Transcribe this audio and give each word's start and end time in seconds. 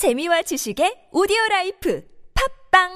재미와 0.00 0.40
지식의 0.40 1.12
오디오 1.12 1.36
life 1.50 2.00
팟빵 2.72 2.88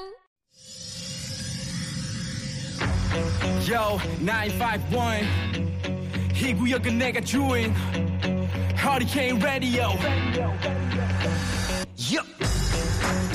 Yo, 3.69 3.99
951. 4.25 5.29
이 6.33 6.53
구역은 6.55 6.97
내가 6.97 7.21
주인. 7.21 7.75
Hurricane 8.75 9.39
Radio. 9.39 9.89
Yup. 11.95 12.25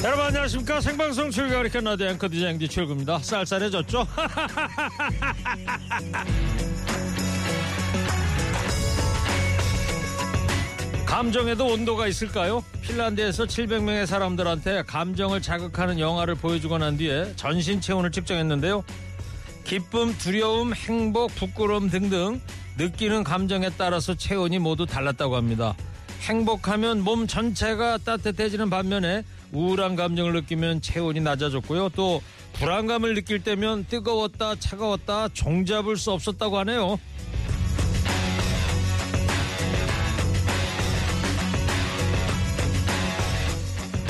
여러분 0.03 0.27
안녕하십니까 0.27 0.81
생방송 0.81 1.31
허리케인 1.31 1.79
라디오 1.79 2.09
앵커 2.09 2.29
DJ 2.29 2.59
최일구입니다 2.59 3.21
쌀쌀해졌죠? 3.21 4.05
감정에도 11.11 11.67
온도가 11.67 12.07
있을까요? 12.07 12.63
핀란드에서 12.83 13.45
700명의 13.45 14.07
사람들한테 14.07 14.85
감정을 14.87 15.43
자극하는 15.43 15.99
영화를 15.99 16.37
보여주고 16.37 16.79
난 16.79 16.97
뒤에 16.97 17.33
전신 17.35 17.81
체온을 17.81 18.13
측정했는데요 18.13 18.85
기쁨, 19.65 20.17
두려움, 20.17 20.73
행복, 20.73 21.35
부끄러움 21.35 21.91
등등 21.91 22.41
느끼는 22.79 23.25
감정에 23.25 23.71
따라서 23.77 24.15
체온이 24.15 24.61
모두 24.61 24.87
달랐다고 24.87 25.35
합니다. 25.35 25.75
행복하면 26.21 27.03
몸 27.03 27.27
전체가 27.27 27.99
따뜻해지는 27.99 28.71
반면에 28.71 29.25
우울한 29.51 29.97
감정을 29.97 30.33
느끼면 30.35 30.81
체온이 30.81 31.21
낮아졌고요. 31.23 31.89
또 31.97 32.23
불안감을 32.53 33.15
느낄 33.15 33.43
때면 33.43 33.87
뜨거웠다, 33.87 34.55
차가웠다, 34.61 35.31
종잡을 35.31 35.97
수 35.97 36.13
없었다고 36.13 36.59
하네요. 36.59 37.01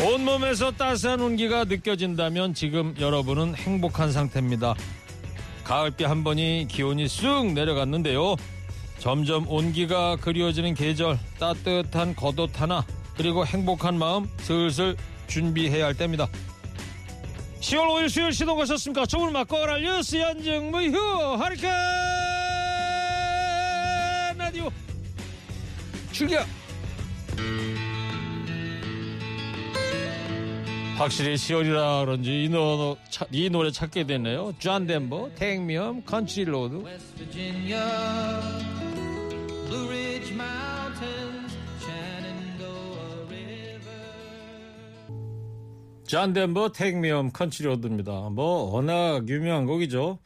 온몸에서 0.03 0.71
따스한 0.71 1.21
온기가 1.21 1.65
느껴진다면 1.65 2.55
지금 2.55 2.95
여러분은 2.99 3.55
행복한 3.55 4.11
상태입니다. 4.13 4.74
가을비 5.63 6.05
한 6.05 6.24
번이 6.24 6.66
기온이 6.71 7.07
쑥 7.07 7.52
내려갔는데요. 7.52 8.37
점점 8.99 9.47
온기가 9.47 10.16
그리워지는 10.16 10.74
계절, 10.74 11.19
따뜻한 11.39 12.16
겉옷 12.16 12.61
하나, 12.61 12.85
그리고 13.15 13.45
행복한 13.45 13.99
마음 13.99 14.27
슬슬 14.39 14.97
준비해야 15.27 15.85
할 15.87 15.95
때입니다. 15.95 16.29
10월 17.61 17.89
5일 17.89 18.09
수요일 18.09 18.33
시동? 18.33 18.59
조물 19.07 19.33
맞고 19.33 19.61
오랄 19.61 19.83
뉴스 19.83 20.17
연정무휴 20.17 20.96
하리케 21.39 21.69
라디오 24.39 24.71
출격! 26.11 26.46
확실히 31.01 31.34
10월이라 31.34 32.04
그런지 32.04 32.45
이, 32.45 32.48
노, 32.51 32.95
차, 33.09 33.24
이 33.32 33.48
노래 33.48 33.70
찾게 33.70 34.04
되네요. 34.04 34.52
존 34.59 34.87
덴버, 34.87 35.30
Mountains, 40.34 41.56
Shenandoah 41.80 43.28
River. 43.30 43.96
존 46.06 46.34
덴버, 46.34 46.73
Take 46.73 46.98
Me 46.98 47.09
Home, 47.09 47.30
Country 47.34 47.66
Road입니다. 47.66 48.28
뭐 48.28 48.71
워낙 48.71 49.26
유명한 49.26 49.65
곡이죠. 49.65 50.18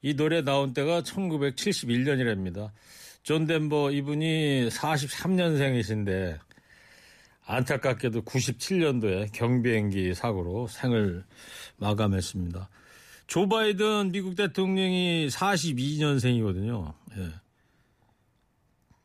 이 0.00 0.14
노래 0.14 0.40
나온 0.40 0.72
때가 0.72 1.02
1971년이랍니다. 1.02 2.70
존 3.22 3.46
덴버 3.46 3.90
이분이 3.90 4.70
43년생이신데 4.70 6.38
안타깝게도 7.46 8.22
97년도에 8.22 9.32
경비행기 9.32 10.14
사고로 10.14 10.66
생을 10.66 11.24
마감했습니다. 11.78 12.68
조 13.26 13.48
바이든 13.48 14.12
미국 14.12 14.34
대통령이 14.36 15.28
42년생이거든요. 15.28 16.92
예. 17.18 17.30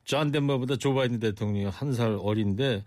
존 0.03 0.31
덴버보다 0.31 0.75
조 0.77 0.93
바이든 0.93 1.19
대통령이 1.19 1.65
한 1.65 1.93
살 1.93 2.17
어린데 2.19 2.83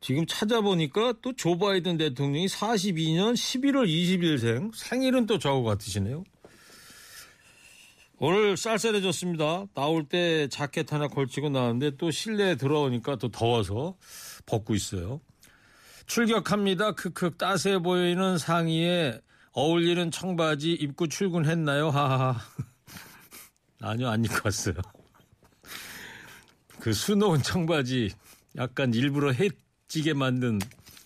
지금 0.00 0.26
찾아보니까 0.26 1.14
또 1.22 1.32
조 1.32 1.58
바이든 1.58 1.96
대통령이 1.96 2.46
42년 2.46 3.32
11월 3.34 3.88
20일생 3.88 4.70
생일은 4.74 5.26
또 5.26 5.38
저하고 5.38 5.64
같으시네요. 5.64 6.24
오늘 8.20 8.56
쌀쌀해졌습니다. 8.56 9.66
나올 9.74 10.04
때 10.04 10.48
자켓 10.48 10.92
하나 10.92 11.06
걸치고 11.06 11.50
나왔는데 11.50 11.96
또 11.96 12.10
실내에 12.10 12.56
들어오니까 12.56 13.16
또 13.16 13.30
더워서 13.30 13.96
벗고 14.44 14.74
있어요. 14.74 15.20
출격합니다. 16.06 16.92
크크 16.92 17.36
따스해 17.36 17.78
보이는 17.78 18.36
상의에 18.36 19.20
어울리는 19.52 20.10
청바지 20.10 20.72
입고 20.72 21.06
출근했나요? 21.06 21.90
하하하. 21.90 22.40
아니요, 23.80 24.08
안 24.08 24.24
입고 24.24 24.40
왔어요. 24.44 24.74
그 26.80 26.92
수놓은 26.92 27.42
청바지 27.42 28.10
약간 28.56 28.94
일부러 28.94 29.32
해지게 29.32 30.14
만든 30.14 30.58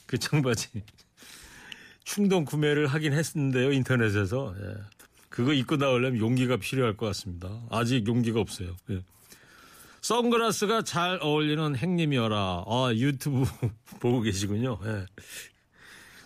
그 0.06 0.16
청바지 0.16 0.68
충동 2.04 2.44
구매를 2.44 2.86
하긴 2.86 3.12
했는데요 3.12 3.72
인터넷에서 3.72 4.54
예. 4.58 5.01
그거 5.32 5.54
입고 5.54 5.76
나오려면 5.76 6.20
용기가 6.20 6.58
필요할 6.58 6.94
것 6.94 7.06
같습니다. 7.06 7.48
아직 7.70 8.06
용기가 8.06 8.38
없어요. 8.38 8.76
예. 8.90 9.02
선글라스가 10.02 10.82
잘 10.82 11.18
어울리는 11.22 11.74
행님이어라. 11.74 12.64
아, 12.66 12.90
유튜브 12.94 13.44
보고 13.98 14.20
계시군요. 14.20 14.78
예. 14.84 15.06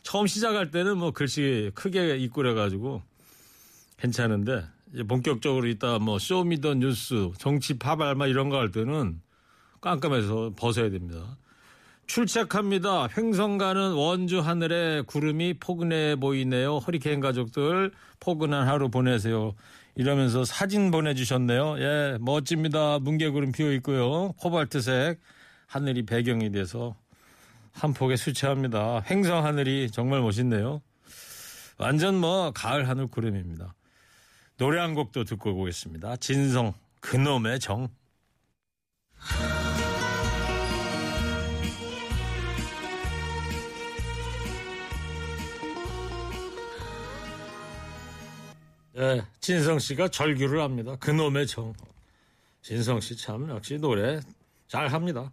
처음 0.02 0.26
시작할 0.26 0.72
때는 0.72 0.98
뭐 0.98 1.12
글씨 1.12 1.70
크게 1.74 2.16
입고 2.16 2.34
그래가지고 2.42 3.00
괜찮은데 3.98 4.64
이제 4.92 5.04
본격적으로 5.04 5.68
있다 5.68 6.00
뭐 6.00 6.18
show 6.18 6.43
me 6.43 6.56
the 6.56 6.74
뉴스, 6.74 7.30
정치 7.38 7.78
파발마 7.78 8.26
이런 8.26 8.48
거 8.48 8.56
할 8.58 8.72
때는 8.72 9.20
깜깜해서 9.80 10.52
벗어야 10.56 10.90
됩니다. 10.90 11.36
출첵합니다. 12.06 13.08
횡성 13.16 13.58
가는 13.58 13.92
원주 13.92 14.40
하늘에 14.40 15.02
구름이 15.02 15.54
포근해 15.58 16.16
보이네요. 16.16 16.78
허리케인 16.78 17.20
가족들 17.20 17.92
포근한 18.20 18.66
하루 18.68 18.90
보내세요. 18.90 19.54
이러면서 19.96 20.44
사진 20.44 20.90
보내주셨네요. 20.90 21.76
예, 21.78 22.18
멋집니다. 22.20 22.98
뭉게구름 23.00 23.52
피어 23.52 23.72
있고요. 23.74 24.32
코발트색 24.38 25.20
하늘이 25.66 26.04
배경이 26.04 26.52
돼서 26.52 26.94
한 27.72 27.92
폭에 27.92 28.16
수채합니다. 28.16 29.02
횡성 29.10 29.44
하늘이 29.44 29.90
정말 29.90 30.20
멋있네요. 30.20 30.80
완전 31.78 32.16
뭐 32.16 32.52
가을 32.52 32.88
하늘 32.88 33.06
구름입니다. 33.06 33.74
노래 34.56 34.80
한 34.80 34.94
곡도 34.94 35.24
듣고 35.24 35.50
오겠습니다. 35.60 36.16
진성 36.16 36.72
그놈의 37.00 37.60
정. 37.60 37.88
네, 48.96 49.22
진성 49.40 49.78
씨가 49.78 50.08
절규를 50.08 50.62
합니다. 50.62 50.96
그놈의 50.96 51.46
정. 51.46 51.74
진성 52.62 52.98
씨 52.98 53.14
참 53.14 53.48
역시 53.50 53.76
노래 53.76 54.20
잘 54.68 54.88
합니다. 54.88 55.30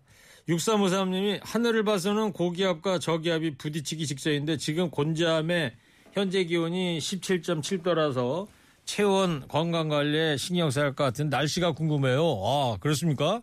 6353님이 0.49 1.39
하늘을 1.41 1.85
봐서는 1.85 2.33
고기압과 2.33 2.99
저기압이 2.99 3.55
부딪히기 3.57 4.05
직전인데 4.05 4.57
지금 4.57 4.89
곤지암의 4.91 5.73
현재 6.11 6.43
기온이 6.43 6.99
17.7도라서 6.99 8.47
체온 8.83 9.47
건강관리에 9.47 10.35
신경 10.35 10.69
써야 10.69 10.85
할 10.87 10.95
것 10.95 11.05
같은 11.05 11.29
날씨가 11.29 11.71
궁금해요. 11.71 12.21
아, 12.43 12.77
그렇습니까? 12.81 13.41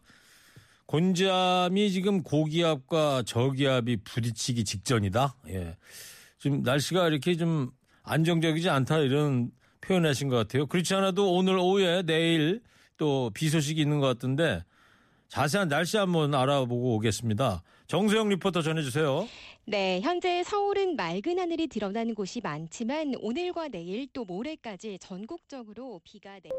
곤지암이 0.84 1.91
지금 1.92 2.22
고기압과 2.22 3.22
저기압이 3.25 3.97
부딪히기 4.04 4.64
직전이다. 4.64 5.34
예. 5.48 5.76
지금 6.39 6.62
날씨가 6.62 7.09
이렇게 7.09 7.36
좀 7.36 7.71
안정적이지 8.03 8.68
않다 8.68 8.98
이런 8.98 9.50
표현하신 9.80 10.28
것 10.28 10.36
같아요. 10.36 10.66
그렇지 10.66 10.94
않아도 10.94 11.32
오늘 11.34 11.56
오후에 11.59 12.03
내일 12.03 12.60
또 12.97 13.30
비 13.32 13.48
소식이 13.48 13.80
있는 13.80 13.98
것 14.00 14.06
같은데 14.06 14.62
자세한 15.28 15.68
날씨 15.68 15.97
한번 15.97 16.34
알아보고 16.34 16.97
오겠습니다. 16.97 17.62
정수영 17.86 18.28
리포터 18.28 18.62
전해주세요. 18.62 19.27
네, 19.66 20.00
현재 20.03 20.42
서울은 20.42 20.97
맑은 20.97 21.38
하늘이 21.38 21.68
드러나는 21.68 22.15
곳이 22.15 22.41
많지만 22.41 23.15
오늘과 23.21 23.68
내일 23.68 24.06
또 24.12 24.24
모레까지 24.24 24.98
전국적으로 25.00 26.00
비가 26.04 26.38
내. 26.41 26.50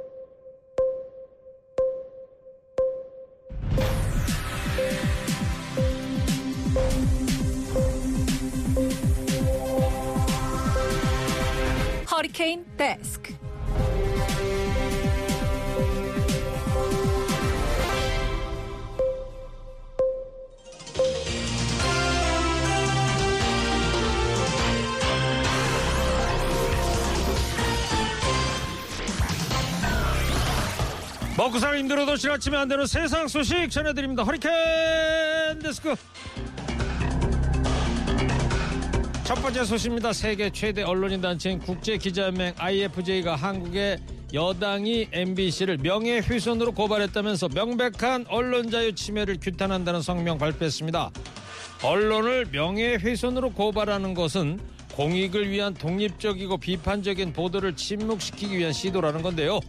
허리케인 12.22 12.64
데스크. 12.78 13.34
먹고 31.36 31.58
살 31.58 31.76
힘들어도 31.80 32.18
지나치면 32.18 32.62
안 32.62 32.68
되는 32.68 32.86
세상 32.86 33.28
소식 33.28 33.72
전해드립니다. 33.72 34.22
허리케인 34.22 35.58
데스크. 35.60 35.96
첫 39.32 39.36
번째 39.36 39.64
소식입니다. 39.64 40.12
세계 40.12 40.50
최대 40.50 40.84
언론인 40.84 41.22
단체인 41.22 41.58
국제기자연맹 41.60 42.54
IFJ가 42.58 43.38
한국의 43.38 43.98
여당이 44.34 45.08
MBC를 45.10 45.78
명예훼손으로 45.78 46.74
고발했다면서 46.74 47.48
명백한 47.56 48.26
언론 48.28 48.70
자유 48.70 48.94
침해를 48.94 49.38
규탄한다는 49.42 50.02
성명 50.02 50.38
발표했습니다. 50.38 51.12
언론을 51.82 52.48
명예훼손으로 52.52 53.54
고발하는 53.54 54.16
것은 54.16 54.60
공익을 54.96 55.50
위한 55.50 55.76
독립적이고 55.76 56.58
비판적인 56.58 57.32
보도를 57.32 57.78
침묵시키기 57.78 58.58
위한 58.58 58.74
시도라는 58.74 59.22
건데요. 59.22 59.62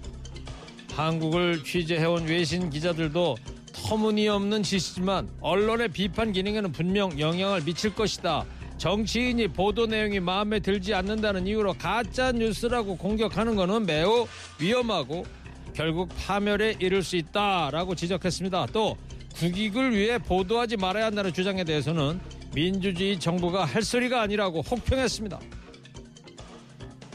한국을 0.90 1.62
취재해온 1.62 2.26
외신 2.26 2.68
기자들도 2.68 3.36
터무니없는 3.74 4.64
짓이지만 4.64 5.28
언론의 5.40 5.90
비판 5.90 6.32
기능에는 6.32 6.72
분명 6.72 7.16
영향을 7.20 7.62
미칠 7.62 7.94
것이다. 7.94 8.44
정치인이 8.82 9.46
보도 9.46 9.86
내용이 9.86 10.18
마음에 10.18 10.58
들지 10.58 10.92
않는다는 10.92 11.46
이유로 11.46 11.74
가짜 11.74 12.32
뉴스라고 12.32 12.96
공격하는 12.96 13.54
것은 13.54 13.86
매우 13.86 14.26
위험하고 14.58 15.24
결국 15.72 16.08
파멸에 16.18 16.78
이를 16.80 17.04
수 17.04 17.14
있다라고 17.14 17.94
지적했습니다. 17.94 18.66
또 18.72 18.96
국익을 19.36 19.96
위해 19.96 20.18
보도하지 20.18 20.78
말아야 20.78 21.06
한다는 21.06 21.32
주장에 21.32 21.62
대해서는 21.62 22.18
민주주의 22.56 23.20
정부가 23.20 23.64
할 23.64 23.82
소리가 23.82 24.20
아니라고 24.20 24.62
혹평했습니다. 24.62 25.38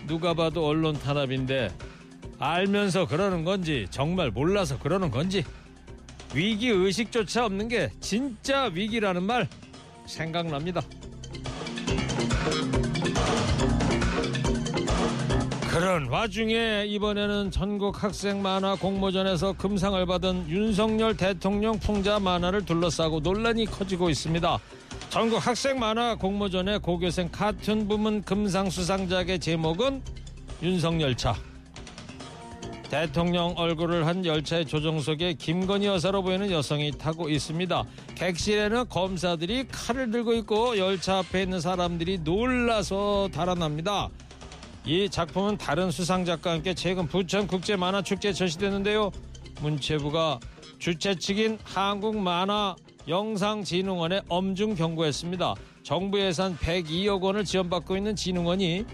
누가 0.07 0.33
봐도 0.33 0.65
언론 0.65 0.93
탄압인데 0.97 1.69
알면서 2.39 3.07
그러는 3.07 3.43
건지 3.43 3.87
정말 3.89 4.31
몰라서 4.31 4.79
그러는 4.79 5.11
건지 5.11 5.43
위기 6.33 6.69
의식조차 6.69 7.45
없는 7.45 7.67
게 7.67 7.89
진짜 7.99 8.71
위기라는 8.73 9.21
말 9.23 9.49
생각납니다. 10.05 10.81
그런 15.69 16.07
와중에 16.07 16.85
이번에는 16.87 17.51
전국 17.51 18.03
학생 18.03 18.41
만화 18.41 18.75
공모전에서 18.75 19.53
금상을 19.53 20.05
받은 20.05 20.49
윤석열 20.49 21.15
대통령 21.15 21.79
풍자 21.79 22.19
만화를 22.19 22.65
둘러싸고 22.65 23.19
논란이 23.19 23.65
커지고 23.65 24.09
있습니다. 24.09 24.59
전국 25.09 25.45
학생 25.45 25.79
만화 25.79 26.15
공모전의 26.15 26.79
고교생 26.79 27.29
카툰 27.31 27.87
부문 27.87 28.21
금상 28.23 28.69
수상작의 28.69 29.39
제목은 29.39 30.01
윤석열차. 30.61 31.46
대통령 32.89 33.53
얼굴을 33.57 34.07
한 34.07 34.25
열차의 34.25 34.65
조종석에 34.65 35.33
김건희 35.33 35.87
여사로 35.87 36.23
보이는 36.23 36.49
여성이 36.51 36.91
타고 36.91 37.29
있습니다. 37.29 37.83
객실에는 38.15 38.87
검사들이 38.87 39.67
칼을 39.67 40.09
들고 40.09 40.33
있고 40.35 40.77
열차 40.77 41.17
앞에 41.17 41.43
있는 41.43 41.59
사람들이 41.59 42.19
놀라서 42.19 43.29
달아납니다. 43.33 44.09
이 44.85 45.09
작품은 45.09 45.57
다른 45.57 45.91
수상작과 45.91 46.51
함께 46.51 46.73
최근 46.73 47.07
부천 47.07 47.47
국제 47.47 47.75
만화 47.75 48.01
축제에 48.01 48.31
전시됐는데요. 48.31 49.11
문체부가 49.61 50.39
주최 50.79 51.15
측인 51.15 51.59
한국만화 51.65 52.77
영상진흥원에 53.09 54.21
엄중 54.29 54.75
경고했습니다. 54.75 55.55
정부 55.83 56.21
예산 56.21 56.57
102억 56.57 57.21
원을 57.21 57.43
지원받고 57.43 57.97
있는 57.97 58.15
진흥원이 58.15 58.85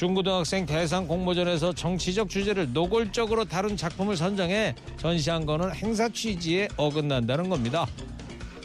중고등학생 0.00 0.64
대상 0.64 1.06
공모전에서 1.06 1.74
정치적 1.74 2.30
주제를 2.30 2.72
노골적으로 2.72 3.44
다룬 3.44 3.76
작품을 3.76 4.16
선정해 4.16 4.74
전시한 4.96 5.44
거는 5.44 5.74
행사 5.74 6.08
취지에 6.08 6.68
어긋난다는 6.78 7.50
겁니다. 7.50 7.86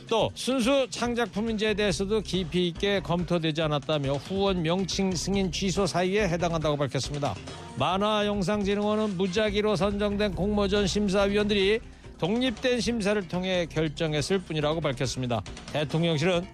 또 0.07 0.31
순수 0.33 0.87
창작품인지에 0.89 1.73
대해서도 1.73 2.21
깊이 2.21 2.69
있게 2.69 3.01
검토되지 3.01 3.61
않았다며 3.63 4.13
후원 4.13 4.61
명칭 4.61 5.13
승인 5.13 5.51
취소 5.51 5.85
사유에 5.85 6.29
해당한다고 6.29 6.77
밝혔습니다. 6.77 7.35
만화영상진흥원은 7.79 9.17
무작위로 9.17 9.75
선정된 9.75 10.35
공모전 10.35 10.87
심사위원들이 10.87 11.81
독립된 12.17 12.79
심사를 12.79 13.27
통해 13.27 13.65
결정했을 13.65 14.39
뿐이라고 14.39 14.79
밝혔습니다. 14.79 15.43
대통령실은 15.73 16.47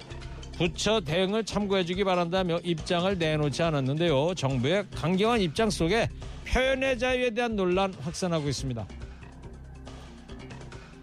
부처 0.57 0.99
대응을 1.01 1.43
참고해주기 1.43 2.03
바란다며 2.03 2.59
입장을 2.63 3.17
내놓지 3.17 3.63
않았는데요. 3.63 4.35
정부의 4.35 4.85
강경한 4.91 5.41
입장 5.41 5.69
속에 5.69 6.09
표현의 6.47 6.99
자유에 6.99 7.31
대한 7.31 7.55
논란 7.55 7.93
확산하고 7.93 8.47
있습니다. 8.49 8.85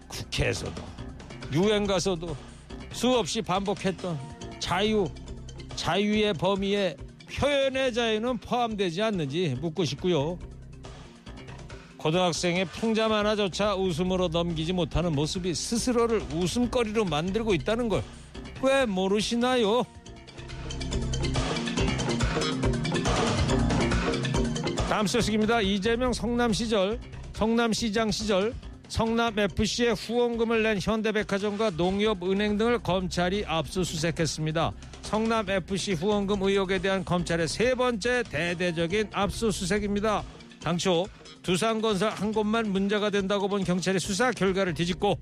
국회에서도 0.07 0.81
유엔 1.53 1.87
가서도 1.87 2.35
수없이 2.91 3.41
반복했던 3.41 4.19
자유, 4.59 5.07
자유의 5.75 6.33
범위에 6.33 6.95
표현의 7.37 7.93
자유는 7.93 8.37
포함되지 8.39 9.01
않는지 9.01 9.57
묻고 9.61 9.85
싶고요. 9.85 10.37
고등학생의 11.99 12.65
풍자 12.65 13.07
만화조차 13.07 13.75
웃음으로 13.75 14.29
넘기지 14.29 14.73
못하는 14.73 15.13
모습이 15.13 15.53
스스로를 15.53 16.21
웃음거리로 16.33 17.05
만들고 17.05 17.53
있다는 17.53 17.89
걸 17.89 18.03
왜 18.61 18.85
모르시나요? 18.85 19.85
다음 24.89 25.07
소식입니다. 25.07 25.61
이재명 25.61 26.11
성남 26.11 26.51
시절, 26.51 26.99
성남시장 27.33 28.11
시절 28.11 28.53
성남 28.89 29.37
FC에 29.37 29.91
후원금을 29.91 30.63
낸 30.63 30.79
현대백화점과 30.81 31.71
농협은행 31.71 32.57
등을 32.57 32.79
검찰이 32.79 33.45
압수수색했습니다. 33.47 34.71
성남 35.03 35.49
FC 35.49 35.93
후원금 35.93 36.41
의혹에 36.41 36.79
대한 36.79 37.05
검찰의 37.05 37.47
세 37.47 37.75
번째 37.75 38.23
대대적인 38.23 39.09
압수수색입니다. 39.13 40.23
당초 40.61 41.07
두산건설 41.41 42.11
한 42.11 42.31
곳만 42.31 42.71
문제가 42.71 43.09
된다고 43.09 43.47
본 43.47 43.63
경찰이 43.63 43.99
수사 43.99 44.31
결과를 44.31 44.73
뒤집고 44.73 45.17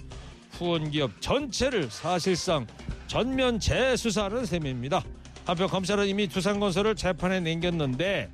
후원기업 0.51 1.21
전체를 1.21 1.89
사실상 1.91 2.65
전면 3.07 3.59
재수사하는 3.59 4.45
셈입니다. 4.45 5.03
한편 5.45 5.67
검찰은 5.67 6.07
이미 6.07 6.27
두산건설을 6.27 6.95
재판에 6.95 7.39
넘겼는데 7.39 8.29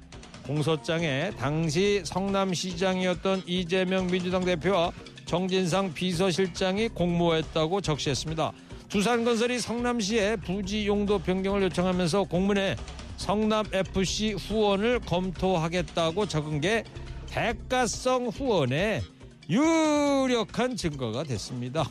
공소장에 0.45 1.31
당시 1.37 2.01
성남시장이었던 2.05 3.43
이재명 3.45 4.07
민주당 4.07 4.43
대표와 4.43 4.91
정진상 5.25 5.93
비서실장이 5.93 6.89
공모했다고 6.89 7.81
적시했습니다. 7.81 8.51
두산건설이 8.89 9.59
성남시에 9.59 10.35
부지 10.37 10.87
용도 10.87 11.17
변경을 11.19 11.63
요청하면서 11.63 12.23
공문에 12.23 12.75
성남FC 13.23 14.33
후원을 14.33 14.99
검토하겠다고 14.99 16.25
적은 16.25 16.59
게 16.59 16.83
대가성 17.27 18.27
후원의 18.27 19.01
유력한 19.49 20.75
증거가 20.75 21.23
됐습니다. 21.23 21.89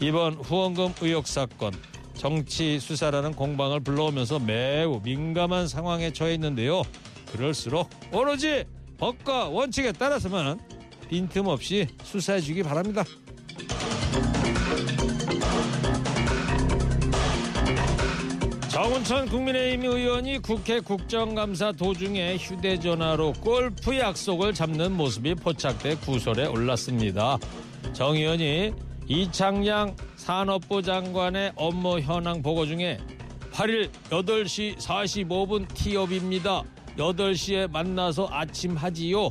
이번 0.00 0.34
후원금 0.34 0.92
의혹 1.00 1.26
사건 1.26 1.72
정치 2.12 2.78
수사라는 2.78 3.32
공방을 3.32 3.80
불러오면서 3.80 4.38
매우 4.38 5.00
민감한 5.02 5.66
상황에 5.66 6.12
처해 6.12 6.34
있는데요. 6.34 6.82
그럴수록 7.32 7.88
오로지 8.12 8.66
법과 8.98 9.48
원칙에 9.48 9.92
따라서만 9.92 10.60
빈틈없이 11.08 11.86
수사해 12.04 12.42
주기 12.42 12.62
바랍니다. 12.62 13.02
정운천 18.92 19.26
국민의힘 19.30 19.84
의원이 19.84 20.40
국회 20.40 20.78
국정감사 20.78 21.72
도중에 21.72 22.36
휴대전화로 22.36 23.32
골프 23.40 23.96
약속을 23.96 24.52
잡는 24.52 24.92
모습이 24.92 25.34
포착돼 25.36 25.96
구설에 25.96 26.46
올랐습니다. 26.46 27.38
정 27.94 28.14
의원이 28.14 28.74
이창양 29.08 29.96
산업부 30.16 30.82
장관의 30.82 31.52
업무 31.56 32.00
현황 32.00 32.42
보고 32.42 32.66
중에 32.66 32.98
8일 33.52 33.90
8시 34.10 34.76
45분 34.76 35.66
티업입니다. 35.72 36.62
8시에 36.98 37.70
만나서 37.70 38.28
아침 38.30 38.76
하지요. 38.76 39.30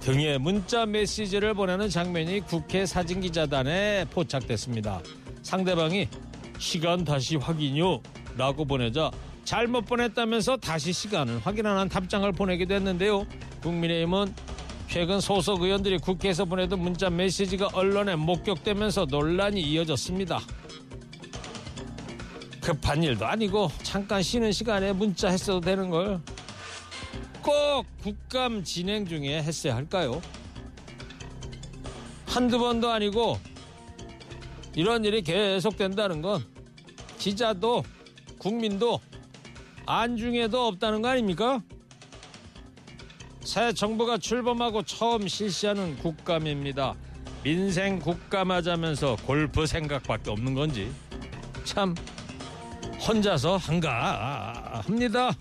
등의 0.00 0.38
문자 0.38 0.84
메시지를 0.84 1.54
보내는 1.54 1.88
장면이 1.88 2.40
국회 2.40 2.84
사진기자단에 2.84 4.04
포착됐습니다. 4.10 5.00
상대방이 5.42 6.06
시간 6.64 7.04
다시 7.04 7.34
확인요 7.36 8.00
라고 8.36 8.64
보내자 8.64 9.10
잘못 9.44 9.86
보냈다면서 9.86 10.58
다시 10.58 10.92
시간을 10.92 11.40
확인하는 11.44 11.88
답장을 11.88 12.30
보내기도 12.32 12.74
했는데요. 12.74 13.26
국민의힘은 13.62 14.32
최근 14.86 15.20
소속 15.20 15.62
의원들이 15.62 15.98
국회에서 15.98 16.44
보내던 16.44 16.78
문자 16.80 17.10
메시지가 17.10 17.70
언론에 17.72 18.14
목격되면서 18.14 19.06
논란이 19.06 19.60
이어졌습니다. 19.60 20.38
급한 22.60 23.02
일도 23.02 23.26
아니고 23.26 23.70
잠깐 23.82 24.22
쉬는 24.22 24.52
시간에 24.52 24.92
문자 24.92 25.28
했어도 25.28 25.60
되는 25.60 25.90
걸 25.90 26.20
꼭 27.42 27.86
국감 28.02 28.62
진행 28.64 29.06
중에 29.06 29.42
했어야 29.42 29.74
할까요? 29.74 30.20
한두 32.26 32.58
번도 32.58 32.90
아니고 32.90 33.38
이런 34.74 35.04
일이 35.04 35.22
계속된다는 35.22 36.22
건 36.22 36.44
기자도 37.18 37.82
국민도 38.38 39.00
안중에도 39.86 40.66
없다는 40.66 41.02
거 41.02 41.08
아닙니까? 41.08 41.62
새 43.40 43.72
정부가 43.72 44.18
출범하고 44.18 44.82
처음 44.82 45.26
실시하는 45.26 45.96
국감입니다. 45.98 46.94
민생 47.42 47.98
국감하자면서 47.98 49.16
골프 49.26 49.66
생각밖에 49.66 50.30
없는 50.30 50.54
건지 50.54 50.92
참 51.64 51.94
혼자서 53.06 53.56
한가 53.56 54.82
합니다. 54.84 55.32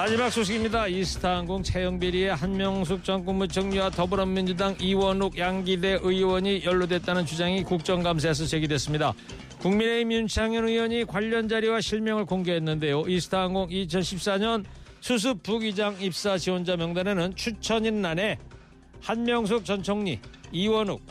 마지막 0.00 0.30
소식입니다. 0.30 0.86
이스타항공 0.86 1.62
채용비리에 1.62 2.30
한명숙 2.30 3.04
전 3.04 3.22
국무총리와 3.22 3.90
더불어민주당 3.90 4.74
이원욱 4.80 5.36
양기대 5.36 5.98
의원이 6.00 6.64
연루됐다는 6.64 7.26
주장이 7.26 7.62
국정감사에서 7.64 8.46
제기됐습니다. 8.46 9.12
국민의힘 9.58 10.10
윤창현 10.12 10.66
의원이 10.66 11.04
관련 11.04 11.50
자료와 11.50 11.82
실명을 11.82 12.24
공개했는데요. 12.24 13.08
이스타항공 13.08 13.68
2014년 13.68 14.64
수습 15.02 15.42
부기장 15.42 15.94
입사 16.00 16.38
지원자 16.38 16.76
명단에는 16.76 17.36
추천인란에 17.36 18.38
한명숙 19.02 19.66
전 19.66 19.82
총리, 19.82 20.18
이원욱, 20.50 21.02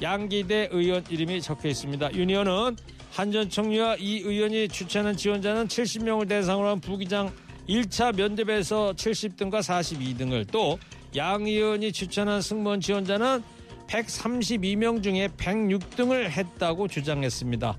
양기대 0.00 0.70
의원 0.72 1.04
이름이 1.10 1.42
적혀 1.42 1.68
있습니다. 1.68 2.14
윤 2.14 2.30
의원은 2.30 2.76
한 3.10 3.30
전 3.30 3.50
총리와 3.50 3.96
이 3.96 4.20
의원이 4.20 4.68
추천한 4.68 5.14
지원자는 5.18 5.68
70명을 5.68 6.26
대상으로 6.26 6.68
한 6.68 6.80
부기장 6.80 7.30
1차 7.68 8.16
면접에서 8.16 8.92
70등과 8.94 9.60
42등을 9.60 10.50
또 10.50 10.78
양 11.16 11.46
의원이 11.46 11.92
추천한 11.92 12.42
승무원 12.42 12.80
지원자는 12.80 13.42
132명 13.86 15.02
중에 15.02 15.28
106등을 15.28 16.28
했다고 16.30 16.88
주장했습니다. 16.88 17.78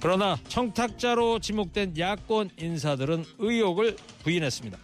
그러나 0.00 0.36
청탁자로 0.48 1.38
지목된 1.38 1.96
야권 1.98 2.50
인사들은 2.58 3.24
의혹을 3.38 3.96
부인했습니다. 4.22 4.78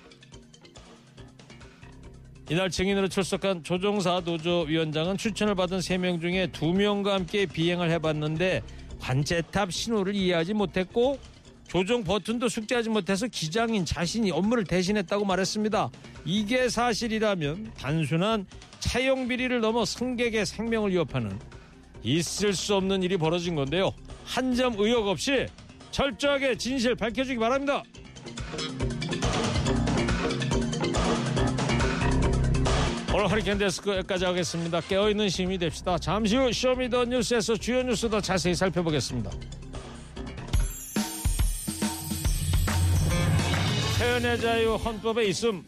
이날 2.50 2.70
증인으로 2.70 3.08
출석한 3.08 3.62
조종사 3.62 4.20
노조위원장은 4.24 5.16
추천을 5.18 5.54
받은 5.54 5.78
3명 5.78 6.20
중에 6.20 6.48
2명과 6.48 7.10
함께 7.10 7.46
비행을 7.46 7.90
해봤는데 7.90 8.62
관제탑 9.00 9.72
신호를 9.72 10.14
이해하지 10.14 10.54
못했고 10.54 11.18
조종 11.74 12.04
버튼도 12.04 12.48
숙지하지 12.48 12.88
못해서 12.88 13.26
기장인 13.26 13.84
자신이 13.84 14.30
업무를 14.30 14.62
대신했다고 14.62 15.24
말했습니다. 15.24 15.90
이게 16.24 16.68
사실이라면 16.68 17.72
단순한 17.76 18.46
차용 18.78 19.26
비리를 19.26 19.60
넘어 19.60 19.84
승객의 19.84 20.46
생명을 20.46 20.92
위협하는 20.92 21.36
있을 22.04 22.52
수 22.54 22.76
없는 22.76 23.02
일이 23.02 23.16
벌어진 23.16 23.56
건데요. 23.56 23.92
한 24.24 24.54
점 24.54 24.74
의혹 24.78 25.08
없이 25.08 25.46
철저하게 25.90 26.56
진실 26.56 26.94
밝혀주기 26.94 27.40
바랍니다. 27.40 27.82
오늘 33.12 33.28
허리케인 33.28 33.58
데스크 33.58 33.96
여기까지 33.96 34.24
하겠습니다. 34.26 34.80
깨어있는 34.80 35.28
시민이 35.28 35.58
됩시다. 35.58 35.98
잠시 35.98 36.36
후 36.36 36.52
show 36.52 36.76
me 36.76 36.88
the 36.88 37.06
뉴스에서 37.06 37.56
주요 37.56 37.82
뉴스 37.82 38.08
더 38.08 38.20
자세히 38.20 38.54
살펴보겠습니다. 38.54 39.32
표현의 44.04 44.38
자유 44.38 44.74
헌법에 44.74 45.24
있음 45.28 45.64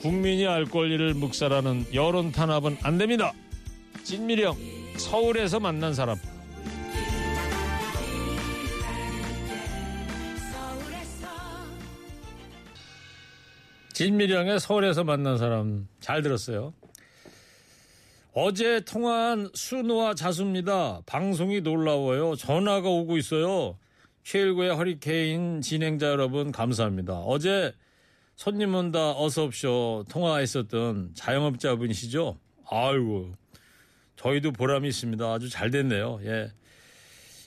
국민이 0.00 0.46
알 0.46 0.64
권리를 0.64 1.12
묵살하는 1.14 1.86
여론 1.92 2.30
탄압은 2.30 2.78
안 2.82 2.98
됩니다. 2.98 3.32
진미령 4.04 4.56
서울에서 4.96 5.58
만난 5.58 5.92
사람 5.92 6.16
진미령의 13.92 14.60
서울에서 14.60 15.02
만난 15.02 15.36
사람 15.36 15.88
잘 15.98 16.22
들었어요. 16.22 16.72
어제 18.34 18.80
통화한 18.84 19.50
순호와 19.52 20.14
자수입니다. 20.14 21.02
방송이 21.06 21.60
놀라워요. 21.60 22.36
전화가 22.36 22.88
오고 22.88 23.16
있어요. 23.16 23.76
최일구의 24.24 24.74
허리케인 24.74 25.60
진행자 25.60 26.06
여러분 26.06 26.50
감사합니다. 26.50 27.12
어제 27.12 27.72
손님 28.36 28.74
온다 28.74 29.12
어서 29.12 29.44
옵쇼 29.44 30.06
통화했었던 30.08 31.12
자영업자분이시죠? 31.14 32.38
아이고 32.68 33.34
저희도 34.16 34.52
보람이 34.52 34.88
있습니다. 34.88 35.24
아주 35.24 35.48
잘 35.50 35.70
됐네요. 35.70 36.20
예. 36.24 36.50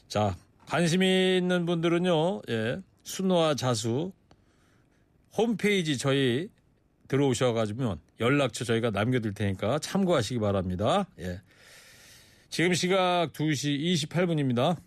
자 0.07 0.37
관심이 0.67 1.37
있는 1.37 1.65
분들은요. 1.65 2.43
예. 2.49 2.81
순호와 3.03 3.55
자수 3.55 4.11
홈페이지 5.35 5.97
저희 5.97 6.47
들어오셔가지고 7.07 7.97
연락처 8.19 8.65
저희가 8.65 8.91
남겨둘 8.91 9.33
테니까 9.33 9.79
참고하시기 9.79 10.39
바랍니다. 10.39 11.07
예. 11.19 11.41
지금 12.49 12.73
시각 12.75 13.33
2시 13.33 14.09
28분입니다. 14.09 14.77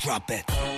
Drop 0.00 0.32
it. 0.32 0.77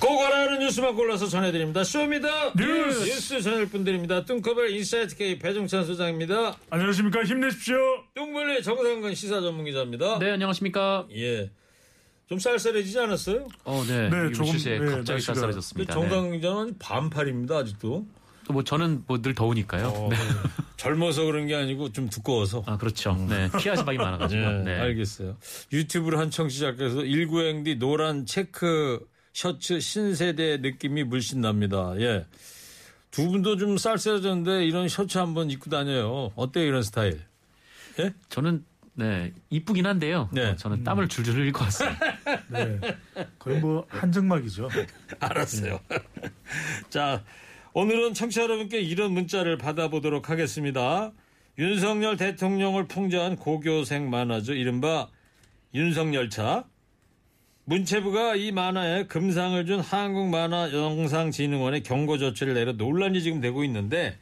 꼭 0.00 0.22
알아야하는 0.22 0.60
뉴스만 0.60 0.94
골라서 0.94 1.26
전해드립니다. 1.26 1.82
show 1.82 2.13
me 2.13 2.29
the 2.29 2.52
뉴스, 2.56 3.04
뉴스 3.04 3.42
전할 3.42 3.66
분들입니다. 3.66 4.24
뚱커벨 4.24 4.70
인사이트 4.70 5.16
K 5.16 5.38
배종찬 5.38 5.84
소장입니다. 5.84 6.56
안녕하십니까 6.70 7.24
힘내십시오. 7.24 7.76
뚱벌리 8.14 8.62
정상근 8.62 9.14
시사 9.14 9.40
전문기자입니다. 9.40 10.18
네, 10.20 10.30
안녕하십니까. 10.30 11.06
예. 11.16 11.50
좀 12.28 12.38
쌀쌀해지지 12.38 12.98
않았어요? 13.00 13.48
어, 13.64 13.82
네. 13.88 14.08
네, 14.08 14.28
이 14.30 14.32
조금, 14.34 14.52
네, 14.56 14.78
갑자기 14.78 15.20
쌀쌀해졌습니다. 15.20 15.94
네. 15.94 16.00
정상근 16.00 16.32
기자는 16.38 16.78
반팔입니다, 16.78 17.56
아직도. 17.56 18.06
또뭐 18.46 18.64
저는 18.64 19.02
뭐 19.06 19.20
늘 19.20 19.34
더우니까요. 19.34 19.88
어, 19.88 20.08
네. 20.10 20.16
젊어서 20.76 21.24
그런 21.24 21.46
게 21.48 21.54
아니고 21.56 21.90
좀 21.92 22.08
두꺼워서. 22.08 22.62
아, 22.66 22.76
그렇죠. 22.76 23.14
네. 23.28 23.48
피하지방이 23.58 23.98
많아가지고. 23.98 24.40
네, 24.40 24.62
네. 24.64 24.80
알겠어요. 24.80 25.36
유튜브를 25.72 26.18
한 26.18 26.30
청취자께서 26.30 26.98
19행디 26.98 27.78
노란 27.78 28.26
체크 28.26 29.00
셔츠 29.32 29.80
신세대 29.80 30.58
느낌이 30.58 31.04
물씬 31.04 31.40
납니다. 31.40 31.94
예. 31.98 32.26
두 33.10 33.28
분도 33.28 33.56
좀 33.56 33.78
쌀쌀해졌는데 33.78 34.64
이런 34.66 34.88
셔츠 34.88 35.18
한번 35.18 35.50
입고 35.50 35.70
다녀요. 35.70 36.32
어때요, 36.36 36.66
이런 36.66 36.82
스타일? 36.82 37.22
예? 38.00 38.12
저는 38.28 38.64
네 38.94 39.32
이쁘긴 39.50 39.86
한데요. 39.86 40.28
네. 40.32 40.50
어, 40.50 40.56
저는 40.56 40.82
땀을 40.84 41.08
줄줄 41.08 41.34
흘릴 41.36 41.52
것 41.52 41.64
같습니다. 41.64 42.00
네. 42.48 42.80
거의 43.38 43.60
뭐 43.60 43.86
한증막이죠. 43.88 44.68
알았어요. 45.20 45.78
자, 46.90 47.22
오늘은 47.74 48.14
청취자 48.14 48.42
여러분께 48.42 48.80
이런 48.80 49.12
문자를 49.12 49.56
받아보도록 49.56 50.30
하겠습니다. 50.30 51.12
윤석열 51.58 52.16
대통령을 52.16 52.88
풍자한 52.88 53.36
고교생 53.36 54.10
만화죠. 54.10 54.54
이른바 54.54 55.08
윤석열차. 55.74 56.64
문체부가 57.68 58.36
이 58.36 58.50
만화에 58.50 59.04
금상을 59.04 59.66
준 59.66 59.80
한국만화영상진흥원에 59.80 61.80
경고 61.80 62.16
조치를 62.16 62.54
내려 62.54 62.72
논란이 62.72 63.22
지금 63.22 63.42
되고 63.42 63.62
있는데 63.64 64.16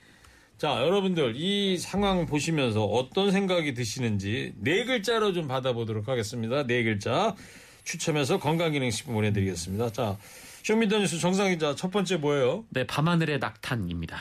자, 0.58 0.82
여러분들 0.82 1.34
이 1.36 1.78
상황 1.78 2.26
보시면서 2.26 2.84
어떤 2.84 3.30
생각이 3.30 3.74
드시는지 3.74 4.52
네 4.56 4.84
글자로 4.84 5.32
좀 5.32 5.46
받아보도록 5.46 6.08
하겠습니다. 6.08 6.66
네 6.66 6.82
글자 6.82 7.36
추첨해서 7.84 8.40
건강기능식품 8.40 9.14
보내드리겠습니다. 9.14 9.92
자, 9.92 10.18
쇼미더뉴스 10.64 11.20
정상 11.20 11.50
기자 11.50 11.76
첫 11.76 11.92
번째 11.92 12.16
뭐예요? 12.16 12.64
네, 12.70 12.84
밤하늘의 12.84 13.38
낙탄입니다. 13.38 14.18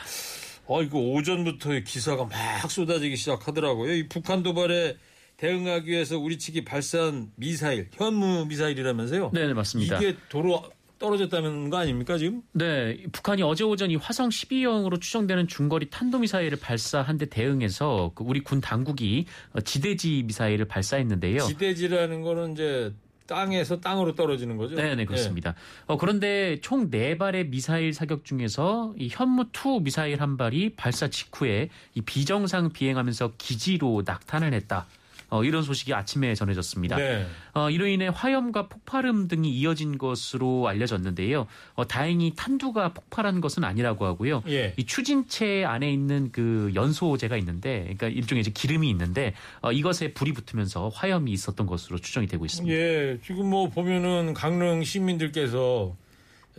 어, 0.66 0.82
이거 0.82 1.00
오전부터 1.00 1.80
기사가 1.80 2.26
막 2.26 2.70
쏟아지기 2.70 3.16
시작하더라고요. 3.16 3.92
이 3.92 4.08
북한 4.08 4.44
도발에 4.44 4.96
대응하기 5.36 5.90
위해서 5.90 6.18
우리 6.18 6.38
측이 6.38 6.64
발사한 6.64 7.32
미사일, 7.36 7.88
현무 7.92 8.46
미사일이라면서요? 8.46 9.30
네, 9.34 9.46
네, 9.46 9.54
맞습니다. 9.54 9.98
이게 9.98 10.16
도로 10.28 10.62
떨어졌다는 10.98 11.68
거 11.68 11.76
아닙니까 11.76 12.16
지금? 12.16 12.40
네, 12.52 13.04
북한이 13.12 13.42
어제 13.42 13.64
오전 13.64 13.90
이 13.90 13.96
화성 13.96 14.30
12형으로 14.30 14.98
추정되는 14.98 15.46
중거리 15.46 15.90
탄도미사일을 15.90 16.58
발사한 16.58 17.18
데 17.18 17.26
대응해서 17.26 18.12
그 18.14 18.24
우리 18.24 18.40
군 18.40 18.62
당국이 18.62 19.26
어, 19.52 19.60
지대지 19.60 20.22
미사일을 20.24 20.64
발사했는데요. 20.64 21.40
지대지라는 21.40 22.22
거는 22.22 22.52
이제 22.52 22.94
땅에서 23.26 23.80
땅으로 23.80 24.14
떨어지는 24.14 24.56
거죠? 24.56 24.76
네, 24.76 24.94
네, 24.94 25.04
그렇습니다. 25.04 25.54
어, 25.86 25.98
그런데 25.98 26.58
총 26.62 26.88
네발의 26.90 27.50
미사일 27.50 27.92
사격 27.92 28.24
중에서 28.24 28.94
이 28.96 29.08
현무2 29.08 29.82
미사일 29.82 30.22
한 30.22 30.38
발이 30.38 30.76
발사 30.76 31.08
직후에 31.08 31.68
이 31.94 32.00
비정상 32.00 32.72
비행하면서 32.72 33.32
기지로 33.36 34.02
낙탄을 34.06 34.54
했다. 34.54 34.86
어, 35.28 35.42
이런 35.42 35.62
소식이 35.62 35.92
아침에 35.92 36.34
전해졌습니다. 36.34 36.96
네. 36.96 37.26
어, 37.52 37.68
이로 37.68 37.86
인해 37.88 38.08
화염과 38.12 38.68
폭발음 38.68 39.26
등이 39.26 39.50
이어진 39.50 39.98
것으로 39.98 40.68
알려졌는데요. 40.68 41.46
어, 41.74 41.86
다행히 41.88 42.32
탄두가 42.36 42.92
폭발한 42.92 43.40
것은 43.40 43.64
아니라고 43.64 44.04
하고요. 44.06 44.42
예. 44.48 44.72
이 44.76 44.84
추진체 44.86 45.64
안에 45.64 45.92
있는 45.92 46.30
그 46.30 46.70
연소제가 46.74 47.36
있는데, 47.38 47.80
그러니까 47.82 48.06
일종의 48.08 48.42
이제 48.42 48.50
기름이 48.52 48.88
있는데, 48.90 49.34
어, 49.62 49.72
이것에 49.72 50.12
불이 50.12 50.32
붙으면서 50.32 50.90
화염이 50.90 51.32
있었던 51.32 51.66
것으로 51.66 51.98
추정이 51.98 52.28
되고 52.28 52.44
있습니다. 52.44 52.72
예, 52.76 53.18
지금 53.24 53.50
뭐 53.50 53.68
보면은 53.68 54.32
강릉 54.32 54.84
시민들께서 54.84 55.96